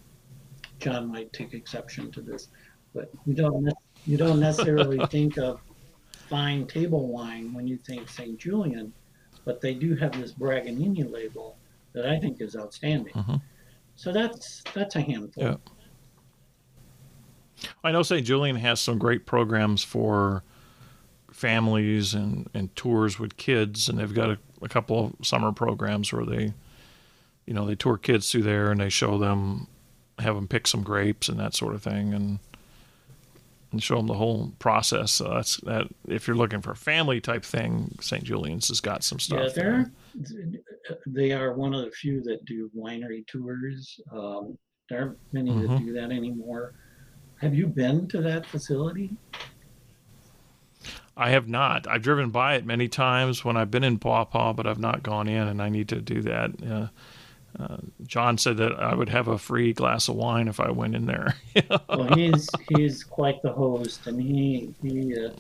John 0.79 1.09
might 1.09 1.33
take 1.33 1.55
exception 1.55 2.11
to 2.13 2.21
this, 2.21 2.49
but 2.95 3.11
you 3.27 3.35
don't 3.35 3.69
you 4.05 4.17
don't 4.17 4.39
necessarily 4.39 4.99
think 5.11 5.37
of 5.39 5.61
fine 6.29 6.67
table 6.67 7.09
wine 7.09 7.53
when 7.55 7.67
you 7.67 7.77
think 7.77 8.09
St. 8.09 8.39
Julian, 8.39 8.93
but 9.45 9.61
they 9.61 9.75
do 9.75 9.97
have 9.97 10.13
this 10.13 10.33
Braganini 10.33 11.11
label 11.11 11.57
that 11.93 12.07
I 12.07 12.19
think 12.21 12.41
is 12.41 12.55
outstanding. 12.57 13.13
Mhm. 13.15 13.43
So 13.97 14.13
that's 14.13 14.63
that's 14.75 14.95
a 14.97 15.01
handful. 15.01 15.43
Yeah. 15.43 15.57
I 17.83 17.91
know 17.91 18.03
St. 18.03 18.25
Julian 18.27 18.57
has 18.57 18.81
some 18.81 18.99
great 18.99 19.25
programs 19.27 19.83
for 19.83 20.43
families 21.33 22.15
and, 22.15 22.49
and 22.55 22.75
tours 22.77 23.19
with 23.19 23.37
kids, 23.37 23.89
and 23.89 23.99
they've 23.99 24.13
got 24.15 24.31
a, 24.31 24.39
a 24.67 24.69
couple 24.69 25.07
of 25.19 25.27
summer 25.27 25.53
programs 25.53 26.12
where 26.12 26.27
they, 26.27 26.53
you 27.47 27.55
know, 27.55 27.64
they 27.67 27.75
tour 27.77 27.97
kids 27.97 28.31
through 28.31 28.43
there 28.43 28.71
and 28.71 28.81
they 28.81 28.89
show 28.91 29.17
them, 29.17 29.69
have 30.19 30.35
them 30.35 30.49
pick 30.49 30.67
some 30.67 30.83
grapes 30.83 31.29
and 31.29 31.39
that 31.41 31.55
sort 31.55 31.75
of 31.75 31.83
thing, 31.83 32.12
and 32.12 32.39
and 33.73 33.83
show 33.83 33.97
them 33.97 34.07
the 34.07 34.14
whole 34.14 34.53
process. 34.59 35.11
So 35.12 35.29
that's 35.35 35.57
that. 35.62 35.87
If 36.07 36.27
you're 36.27 36.37
looking 36.37 36.61
for 36.62 36.71
a 36.73 36.77
family 36.77 37.21
type 37.21 37.45
thing, 37.45 37.95
St. 38.01 38.23
Julian's 38.23 38.69
has 38.69 38.81
got 38.81 39.03
some 39.05 39.19
stuff. 39.19 39.41
Yeah, 39.57 39.62
there. 39.62 39.93
they're 40.14 40.59
they 41.07 41.33
are 41.33 41.53
one 41.53 41.75
of 41.75 41.85
the 41.85 41.91
few 41.91 42.23
that 42.25 42.45
do 42.45 42.71
winery 42.77 43.27
tours. 43.27 43.99
Um, 44.12 44.57
there 44.89 45.01
aren't 45.01 45.19
many 45.33 45.51
that 45.53 45.71
Mhm. 45.71 45.79
do 45.87 45.93
that 45.95 46.11
anymore. 46.12 46.75
Have 47.41 47.55
you 47.55 47.67
been 47.67 48.07
to 48.09 48.21
that 48.23 48.47
facility? 48.47 49.11
I 51.17 51.31
have 51.31 51.49
not. 51.49 51.87
I've 51.89 52.03
driven 52.03 52.31
by 52.31 52.57
it 52.57 52.67
many 52.67 52.89
times 52.89 53.45
when 53.45 53.57
I've 53.57 53.71
been 53.71 53.85
in 53.85 53.99
Paw 53.99 54.25
Paw, 54.25 54.53
but 54.53 54.67
I've 54.67 54.79
not 54.79 55.03
gone 55.03 55.29
in, 55.29 55.49
and 55.49 55.62
I 55.62 55.69
need 55.71 55.89
to 55.89 56.01
do 56.01 56.21
that. 56.23 56.51
Uh, 56.62 56.89
uh, 57.59 57.79
John 58.07 58.37
said 58.37 58.59
that 58.59 58.73
I 58.79 58.95
would 58.95 59.09
have 59.09 59.29
a 59.29 59.39
free 59.39 59.73
glass 59.73 60.09
of 60.09 60.17
wine 60.17 60.47
if 60.47 60.61
I 60.61 60.71
went 60.71 60.95
in 60.95 61.07
there. 61.07 61.35
Well, 61.89 62.14
he's 62.14 62.51
he's 62.77 63.03
quite 63.03 63.41
the 63.43 63.53
host, 63.53 64.07
and 64.07 64.21
he 64.21 64.75
he 64.83 65.14
uh, 65.17 65.31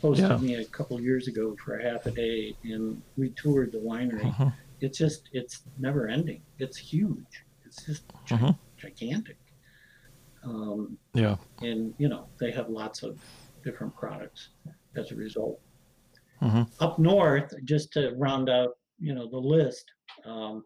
hosted 0.00 0.18
Yeah. 0.18 0.36
me 0.36 0.54
a 0.54 0.64
couple 0.66 1.00
years 1.00 1.26
ago 1.26 1.56
for 1.64 1.78
a 1.78 1.82
half 1.90 2.06
a 2.06 2.12
day, 2.12 2.54
and 2.62 3.02
we 3.16 3.30
toured 3.30 3.72
the 3.72 3.78
winery. 3.78 4.32
Mhm. 4.36 4.52
It's 4.80 4.96
just 4.98 5.28
it's 5.32 5.62
never 5.78 6.06
ending. 6.06 6.42
It's 6.60 6.76
huge. 6.76 7.44
It's 7.66 7.84
just 7.84 8.04
gi- 8.26 8.36
Mhm. 8.36 8.56
gigantic. 8.76 9.38
Um, 10.44 10.98
yeah. 11.14 11.36
and 11.62 11.94
you 11.98 12.08
know 12.08 12.26
they 12.38 12.52
have 12.52 12.68
lots 12.68 13.02
of 13.02 13.18
different 13.64 13.96
products 13.96 14.50
as 14.96 15.10
a 15.10 15.16
result. 15.16 15.60
Mhm. 16.40 16.70
Up 16.80 16.98
north, 16.98 17.52
just 17.64 17.92
to 17.92 18.12
round 18.16 18.48
out, 18.48 18.78
you 18.98 19.14
know, 19.14 19.28
the 19.28 19.38
list. 19.38 19.84
Um, 20.24 20.64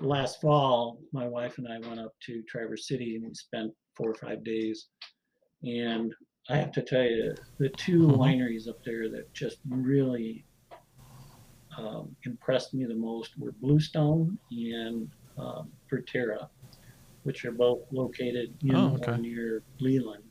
last 0.00 0.40
fall, 0.40 1.00
my 1.12 1.26
wife 1.26 1.58
and 1.58 1.68
I 1.68 1.78
went 1.80 2.00
up 2.00 2.12
to 2.26 2.42
Traverse 2.44 2.86
City 2.88 3.16
and 3.16 3.24
we 3.26 3.34
spent 3.34 3.72
four 3.96 4.10
or 4.10 4.14
five 4.14 4.44
days. 4.44 4.88
And 5.62 6.14
I 6.48 6.56
have 6.56 6.72
to 6.72 6.82
tell 6.82 7.02
you, 7.04 7.34
the 7.58 7.68
2 7.70 8.06
Mhm. 8.08 8.16
wineries 8.18 8.68
up 8.68 8.78
there 8.84 9.08
that 9.10 9.32
just 9.34 9.58
really 9.68 10.46
um, 11.78 12.16
impressed 12.24 12.74
me 12.74 12.84
the 12.84 12.94
most 12.94 13.38
were 13.38 13.52
Blustone 13.52 14.36
and 14.50 15.08
um, 15.38 15.72
which 17.22 17.44
are 17.44 17.52
both 17.52 17.80
located 17.92 18.56
in 18.62 18.74
Oh, 18.74 18.94
okay. 18.96 19.16
near 19.18 19.62
Leland 19.78 20.29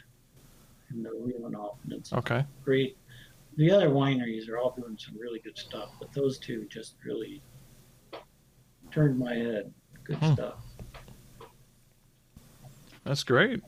in 0.92 1.04
the 1.04 1.10
Leelanau 1.10 1.80
Peninsula. 1.82 2.20
Okay. 2.20 2.46
Great. 2.64 2.98
The 3.58 3.72
other 3.72 3.90
wineries 3.90 4.48
are 4.50 4.58
all 4.58 4.72
doing 4.78 4.98
some 4.98 5.18
really 5.20 5.40
good 5.40 5.58
stuff, 5.58 5.90
but 6.00 6.14
those 6.14 6.38
two 6.38 6.66
just 6.70 6.96
really 7.06 7.42
turned 8.92 9.20
my 9.20 9.34
head. 9.36 9.74
Good 10.04 10.18
Hmm. 10.18 10.34
stuff. 10.34 10.56
That's 13.04 13.24
great. 13.24 13.62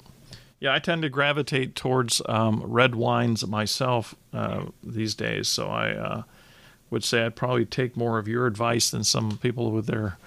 Yeah, 0.60 0.74
I 0.74 0.80
tend 0.80 1.02
to 1.02 1.10
gravitate 1.10 1.76
towards 1.76 2.22
um, 2.30 2.62
red 2.64 2.94
wines 2.96 3.46
myself 3.48 4.14
uh, 4.34 4.66
these 4.84 5.16
days, 5.16 5.48
so 5.48 5.68
I 5.70 5.92
uh, 5.92 6.24
would 6.92 7.04
say 7.04 7.26
I'd 7.26 7.36
probably 7.36 7.66
take 7.66 7.98
more 7.98 8.20
of 8.20 8.28
your 8.28 8.46
advice 8.46 8.92
than 8.92 9.04
some 9.04 9.38
people 9.40 9.72
with 9.72 9.88
their 9.88 10.18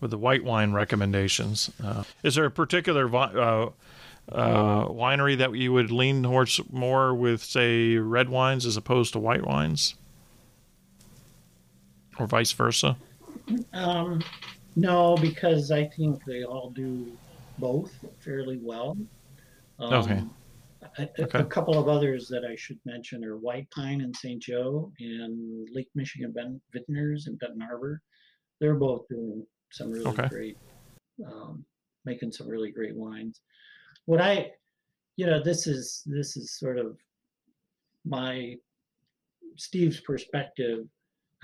with 0.00 0.10
the 0.10 0.18
white 0.18 0.42
wine 0.44 0.72
recommendations. 0.72 1.70
Uh, 1.82 2.02
is 2.24 2.34
there 2.34 2.44
a 2.44 2.50
particular 2.50 3.06
vi- 3.08 3.32
uh, 4.30 4.86
winery 4.86 5.36
that 5.38 5.54
you 5.54 5.72
would 5.72 5.90
lean 5.90 6.22
towards 6.22 6.60
more 6.70 7.14
with, 7.14 7.42
say, 7.42 7.96
red 7.96 8.28
wines 8.28 8.64
as 8.66 8.76
opposed 8.76 9.12
to 9.12 9.18
white 9.18 9.44
wines, 9.46 9.94
or 12.18 12.26
vice 12.26 12.52
versa? 12.52 12.96
Um, 13.72 14.22
no, 14.76 15.16
because 15.16 15.70
I 15.70 15.84
think 15.88 16.24
they 16.24 16.44
all 16.44 16.70
do 16.70 17.12
both 17.58 17.92
fairly 18.20 18.58
well. 18.62 18.96
Um, 19.78 19.92
Okay. 19.94 20.22
A, 20.98 21.02
a- 21.02 21.22
Okay. 21.24 21.38
a 21.38 21.44
couple 21.44 21.78
of 21.78 21.88
others 21.88 22.28
that 22.28 22.44
I 22.44 22.56
should 22.56 22.78
mention 22.84 23.24
are 23.24 23.36
White 23.36 23.70
Pine 23.70 24.00
in 24.00 24.12
St. 24.14 24.42
Joe 24.42 24.92
and 24.98 25.68
Lake 25.72 25.88
Michigan 25.94 26.32
Ben- 26.32 26.60
Vintners 26.72 27.28
in 27.28 27.36
Benton 27.36 27.60
Harbor. 27.60 28.00
They're 28.60 28.74
both 28.74 29.06
doing 29.08 29.46
some 29.70 29.90
really 29.90 30.06
Okay. 30.06 30.28
great, 30.28 30.58
um, 31.26 31.64
making 32.04 32.32
some 32.32 32.48
really 32.48 32.70
great 32.72 32.94
wines. 32.96 33.40
What 34.06 34.20
I, 34.20 34.52
you 35.16 35.26
know, 35.26 35.42
this 35.42 35.66
is 35.66 36.02
this 36.06 36.36
is 36.36 36.58
sort 36.58 36.78
of 36.78 36.96
my 38.04 38.56
Steve's 39.56 40.00
perspective. 40.00 40.86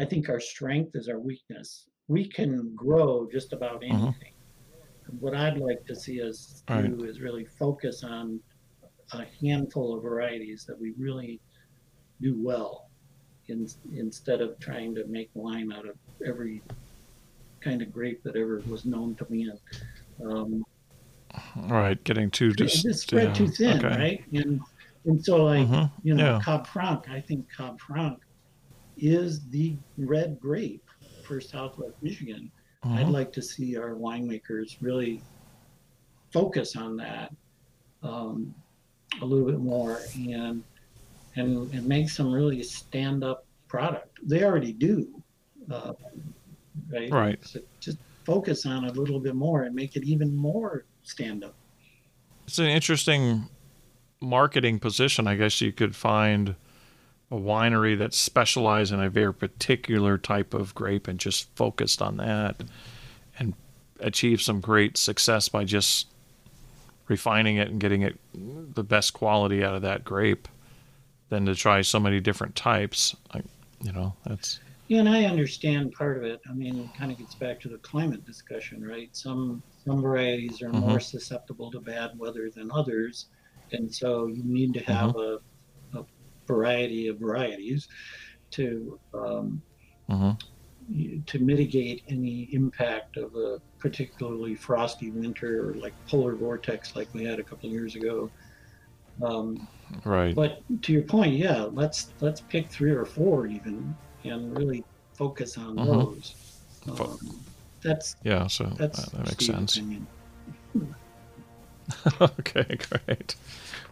I 0.01 0.05
think 0.05 0.29
our 0.29 0.41
strength 0.41 0.93
is 0.95 1.09
our 1.09 1.19
weakness. 1.21 1.89
We 2.09 2.29
can 2.29 2.75
grow 2.75 3.29
just 3.31 3.53
about 3.53 3.83
Mhm. 3.83 4.07
anything. 4.07 4.35
What 5.21 5.35
I'd 5.35 5.59
like 5.59 5.85
to 5.87 5.95
see 5.97 6.21
us 6.23 6.63
do 6.67 6.75
Right. 6.75 7.09
is 7.09 7.21
really 7.21 7.45
focus 7.45 8.03
on 8.05 8.43
a 9.13 9.25
handful 9.41 9.95
of 9.97 10.03
varieties 10.03 10.65
that 10.67 10.79
we 10.79 10.91
really 10.93 11.41
do 12.21 12.37
well, 12.43 12.91
in, 13.47 13.67
instead 13.95 14.41
of 14.43 14.59
trying 14.59 14.95
to 14.97 15.07
make 15.07 15.31
wine 15.35 15.73
out 15.73 15.89
of 15.89 15.97
every 16.27 16.63
kind 17.61 17.81
of 17.83 17.91
grape 17.93 18.23
that 18.23 18.37
ever 18.37 18.61
was 18.69 18.85
known 18.85 19.15
to 19.17 19.27
man. 19.31 19.59
Um, 20.23 20.65
right, 21.57 22.03
getting 22.05 22.31
too 22.31 22.53
just, 22.53 22.87
spread 23.01 23.29
yeah, 23.29 23.35
too 23.35 23.49
thin, 23.49 23.85
okay. 23.85 23.97
right? 23.97 24.25
And 24.33 24.61
and 25.05 25.25
so 25.25 25.45
like 25.45 25.67
Mhm, 25.67 25.91
you 26.03 26.15
know, 26.15 26.25
yeah. 26.25 26.41
Cab 26.45 26.67
Franc, 26.67 27.09
I 27.09 27.21
think 27.21 27.47
Cab 27.55 27.79
Franc 27.81 28.19
is 28.97 29.49
the 29.49 29.77
red 29.97 30.39
grape 30.41 30.85
for 31.25 31.41
Southwest 31.41 31.95
Michigan. 32.03 32.51
I'd 32.83 33.07
Mhm. 33.07 33.13
like 33.13 33.33
to 33.33 33.43
see 33.43 33.77
our 33.77 33.95
winemakers 33.95 34.77
really 34.81 35.23
focus 36.33 36.77
on 36.77 36.97
that 36.97 37.35
um, 38.03 38.55
a 39.21 39.25
little 39.25 39.47
bit 39.47 39.59
more 39.61 40.01
and 40.15 40.63
and 41.37 41.73
and 41.73 41.87
make 41.87 42.09
some 42.11 42.33
really 42.33 42.63
stand 42.63 43.25
up 43.25 43.45
product. 43.69 44.19
They 44.23 44.45
already 44.45 44.73
do, 44.73 45.23
uh, 45.71 45.93
right? 46.91 47.11
Right. 47.11 47.45
So 47.47 47.61
just 47.81 47.99
focus 48.25 48.67
on 48.67 48.85
it 48.85 48.97
a 48.97 49.01
little 49.01 49.21
bit 49.21 49.35
more 49.35 49.63
and 49.65 49.75
make 49.75 49.97
it 49.97 50.05
even 50.05 50.35
more 50.37 50.85
stand 51.09 51.45
up 51.45 51.55
It's 52.47 52.59
an 52.59 52.67
interesting 52.67 53.49
marketing 54.21 54.79
position. 54.79 55.27
I 55.27 55.37
guess 55.37 55.61
you 55.61 55.73
could 55.73 55.95
find 55.95 56.55
a 57.31 57.37
winery 57.37 57.99
that 57.99 58.15
specialized 58.15 58.93
in 58.93 59.01
a 59.01 59.11
very 59.11 59.35
particular 59.35 60.17
type 60.19 60.55
of 60.55 60.75
grape 60.75 61.07
and 61.09 61.19
just 61.19 61.55
focused 61.57 62.01
on 62.01 62.17
that 62.17 62.63
and 63.39 63.55
achieve 64.01 64.41
some 64.41 64.61
great 64.61 64.97
success 64.97 65.49
by 65.49 65.65
just 65.65 66.09
refining 67.07 67.57
it 67.57 67.69
and 67.69 67.81
getting 67.81 68.03
it 68.03 68.19
the 68.75 68.85
best 68.85 69.13
quality 69.13 69.63
out 69.63 69.75
of 69.75 69.83
that 69.83 70.05
grape 70.05 70.49
than 71.29 71.45
to 71.47 71.55
try 71.55 71.83
so 71.83 72.01
many 72.01 72.21
different 72.21 72.55
types. 72.57 73.15
I, 73.33 73.43
you 73.83 73.93
know, 73.93 74.15
that's 74.25 74.61
Yeah, 74.89 75.01
and 75.01 75.09
I 75.09 75.25
understand 75.25 75.93
part 75.93 76.17
of 76.17 76.25
it. 76.25 76.41
I 76.49 76.55
mean, 76.55 76.79
it 76.79 76.99
kind 76.99 77.13
of 77.13 77.19
gets 77.19 77.35
back 77.35 77.61
to 77.61 77.69
the 77.69 77.79
climate 77.79 78.25
discussion, 78.25 78.87
right? 78.87 79.15
Some 79.15 79.63
some 79.89 80.03
varieties 80.03 80.63
are 80.63 80.73
more 80.73 81.01
susceptible 81.01 81.71
to 81.71 81.81
bad 81.81 82.11
weather 82.17 82.51
than 82.55 82.71
others, 82.73 83.29
and 83.73 83.93
so 83.93 84.27
you 84.27 84.43
need 84.45 84.75
to 84.75 84.81
have 84.81 85.15
a, 85.17 85.39
a 85.95 86.05
variety 86.47 87.09
of 87.09 87.19
varieties 87.19 87.87
to 88.53 89.01
um, 89.15 89.63
hmm 90.09 90.33
to 91.27 91.39
mitigate 91.39 92.03
any 92.09 92.49
impact 92.53 93.19
of 93.19 93.35
a 93.35 93.59
particularly 93.79 94.55
frosty 94.55 95.11
winter 95.11 95.71
or 95.71 95.75
like 95.75 95.95
polar 96.09 96.35
vortex 96.37 96.97
like 96.97 97.09
we 97.13 97.25
had 97.25 97.39
a 97.39 97.45
couple 97.45 97.69
of 97.69 97.73
years 97.73 97.95
ago. 97.95 98.31
Um, 99.23 99.69
right. 100.05 100.35
but 100.35 100.59
to 100.83 100.93
your 100.93 101.03
point, 101.03 101.35
yeah, 101.35 101.65
let's 101.65 102.15
let's 102.21 102.41
pick 102.43 102.73
three 102.73 102.93
or 102.93 103.05
four 103.05 103.47
even 103.47 103.99
and 104.25 104.57
really 104.57 104.83
focus 105.17 105.59
on 105.59 105.77
Mhm. 105.77 105.87
those. 105.87 106.37
Um, 106.89 107.45
that's 107.83 108.17
Yeah, 108.23 108.47
so 108.47 108.65
that's 108.77 109.03
that, 109.03 109.13
that 109.13 109.27
makes 109.27 109.45
Steve's 109.45 109.75
sense. 109.75 109.81
okay, 112.21 112.79
great. 112.91 113.35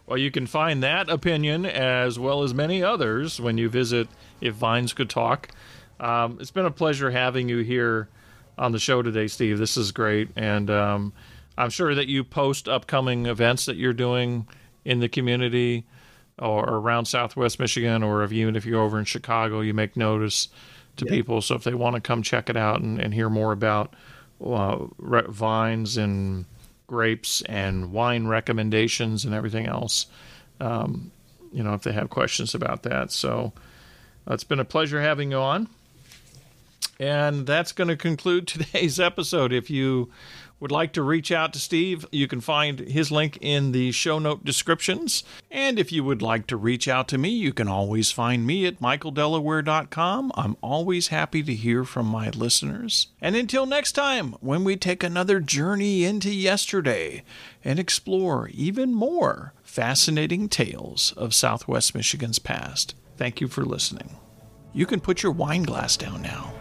Well, 0.05 0.17
you 0.17 0.31
can 0.31 0.47
find 0.47 0.81
that 0.83 1.09
opinion 1.09 1.65
as 1.65 2.17
well 2.17 2.43
as 2.43 2.53
many 2.53 2.83
others 2.83 3.41
when 3.41 3.57
you 3.57 3.69
visit 3.69 4.07
If 4.39 4.55
Vines 4.55 4.93
Could 4.93 5.09
Talk. 5.09 5.49
Um, 5.99 6.37
it's 6.39 6.51
been 6.51 6.65
a 6.65 6.71
pleasure 6.71 7.11
having 7.11 7.49
you 7.49 7.59
here 7.59 8.07
on 8.57 8.71
the 8.71 8.79
show 8.79 9.01
today, 9.01 9.27
Steve. 9.27 9.57
This 9.57 9.77
is 9.77 9.91
great. 9.91 10.29
And 10.35 10.69
um, 10.69 11.13
I'm 11.57 11.69
sure 11.69 11.93
that 11.95 12.07
you 12.07 12.23
post 12.23 12.67
upcoming 12.67 13.25
events 13.25 13.65
that 13.65 13.75
you're 13.75 13.93
doing 13.93 14.47
in 14.85 14.99
the 14.99 15.09
community 15.09 15.85
or 16.39 16.63
around 16.63 17.05
Southwest 17.05 17.59
Michigan, 17.59 18.03
or 18.03 18.23
if 18.23 18.31
even 18.31 18.55
if 18.55 18.65
you're 18.65 18.81
over 18.81 18.99
in 18.99 19.05
Chicago, 19.05 19.61
you 19.61 19.73
make 19.73 19.97
notice 19.97 20.49
to 20.97 21.05
Yeah. 21.05 21.11
people. 21.11 21.41
So 21.41 21.55
if 21.55 21.63
they 21.63 21.73
want 21.73 21.95
to 21.95 22.01
come 22.01 22.21
check 22.21 22.49
it 22.49 22.57
out 22.57 22.81
and, 22.81 22.99
and 22.99 23.13
hear 23.13 23.29
more 23.29 23.51
about 23.51 23.93
uh, 24.43 24.85
vines 24.99 25.97
and 25.97 26.45
grapes 26.87 27.41
and 27.43 27.91
wine 27.91 28.27
recommendations 28.27 29.25
and 29.25 29.33
everything 29.33 29.65
else, 29.65 30.07
um, 30.59 31.11
you 31.51 31.63
know, 31.63 31.73
if 31.73 31.83
they 31.83 31.91
have 31.93 32.09
questions 32.09 32.53
about 32.55 32.83
that. 32.83 33.11
So 33.11 33.53
uh, 34.29 34.33
it's 34.33 34.43
been 34.43 34.59
a 34.59 34.65
pleasure 34.65 35.01
having 35.01 35.31
you 35.31 35.37
on. 35.37 35.67
And 36.99 37.45
that's 37.45 37.71
going 37.71 37.89
to 37.89 37.95
conclude 37.95 38.47
today's 38.47 38.99
episode. 38.99 39.53
If 39.53 39.69
you 39.69 40.11
would 40.59 40.71
like 40.71 40.93
to 40.93 41.01
reach 41.01 41.31
out 41.31 41.53
to 41.53 41.59
Steve, 41.59 42.05
you 42.11 42.27
can 42.27 42.41
find 42.41 42.79
his 42.79 43.11
link 43.11 43.37
in 43.41 43.71
the 43.71 43.91
show 43.91 44.19
note 44.19 44.43
descriptions. 44.43 45.23
And 45.51 45.77
if 45.77 45.91
you 45.91 46.03
would 46.03 46.21
like 46.21 46.47
to 46.47 46.57
reach 46.57 46.87
out 46.87 47.07
to 47.09 47.17
me, 47.17 47.29
you 47.29 47.53
can 47.53 47.67
always 47.67 48.11
find 48.11 48.45
me 48.45 48.65
at 48.65 48.79
michaeldelaware.com. 48.79 50.31
I'm 50.35 50.57
always 50.61 51.07
happy 51.07 51.43
to 51.43 51.53
hear 51.53 51.83
from 51.83 52.07
my 52.07 52.29
listeners. 52.29 53.07
And 53.21 53.35
until 53.35 53.65
next 53.65 53.91
time, 53.91 54.33
when 54.41 54.63
we 54.63 54.75
take 54.75 55.03
another 55.03 55.39
journey 55.39 56.03
into 56.03 56.33
yesterday 56.33 57.23
and 57.63 57.79
explore 57.79 58.49
even 58.53 58.93
more 58.93 59.53
fascinating 59.63 60.49
tales 60.49 61.13
of 61.17 61.35
Southwest 61.35 61.93
Michigan's 61.93 62.39
past, 62.39 62.95
thank 63.15 63.41
you 63.41 63.47
for 63.47 63.63
listening. 63.63 64.17
You 64.73 64.85
can 64.85 64.99
put 64.99 65.23
your 65.23 65.31
wine 65.31 65.63
glass 65.63 65.97
down 65.97 66.21
now. 66.21 66.53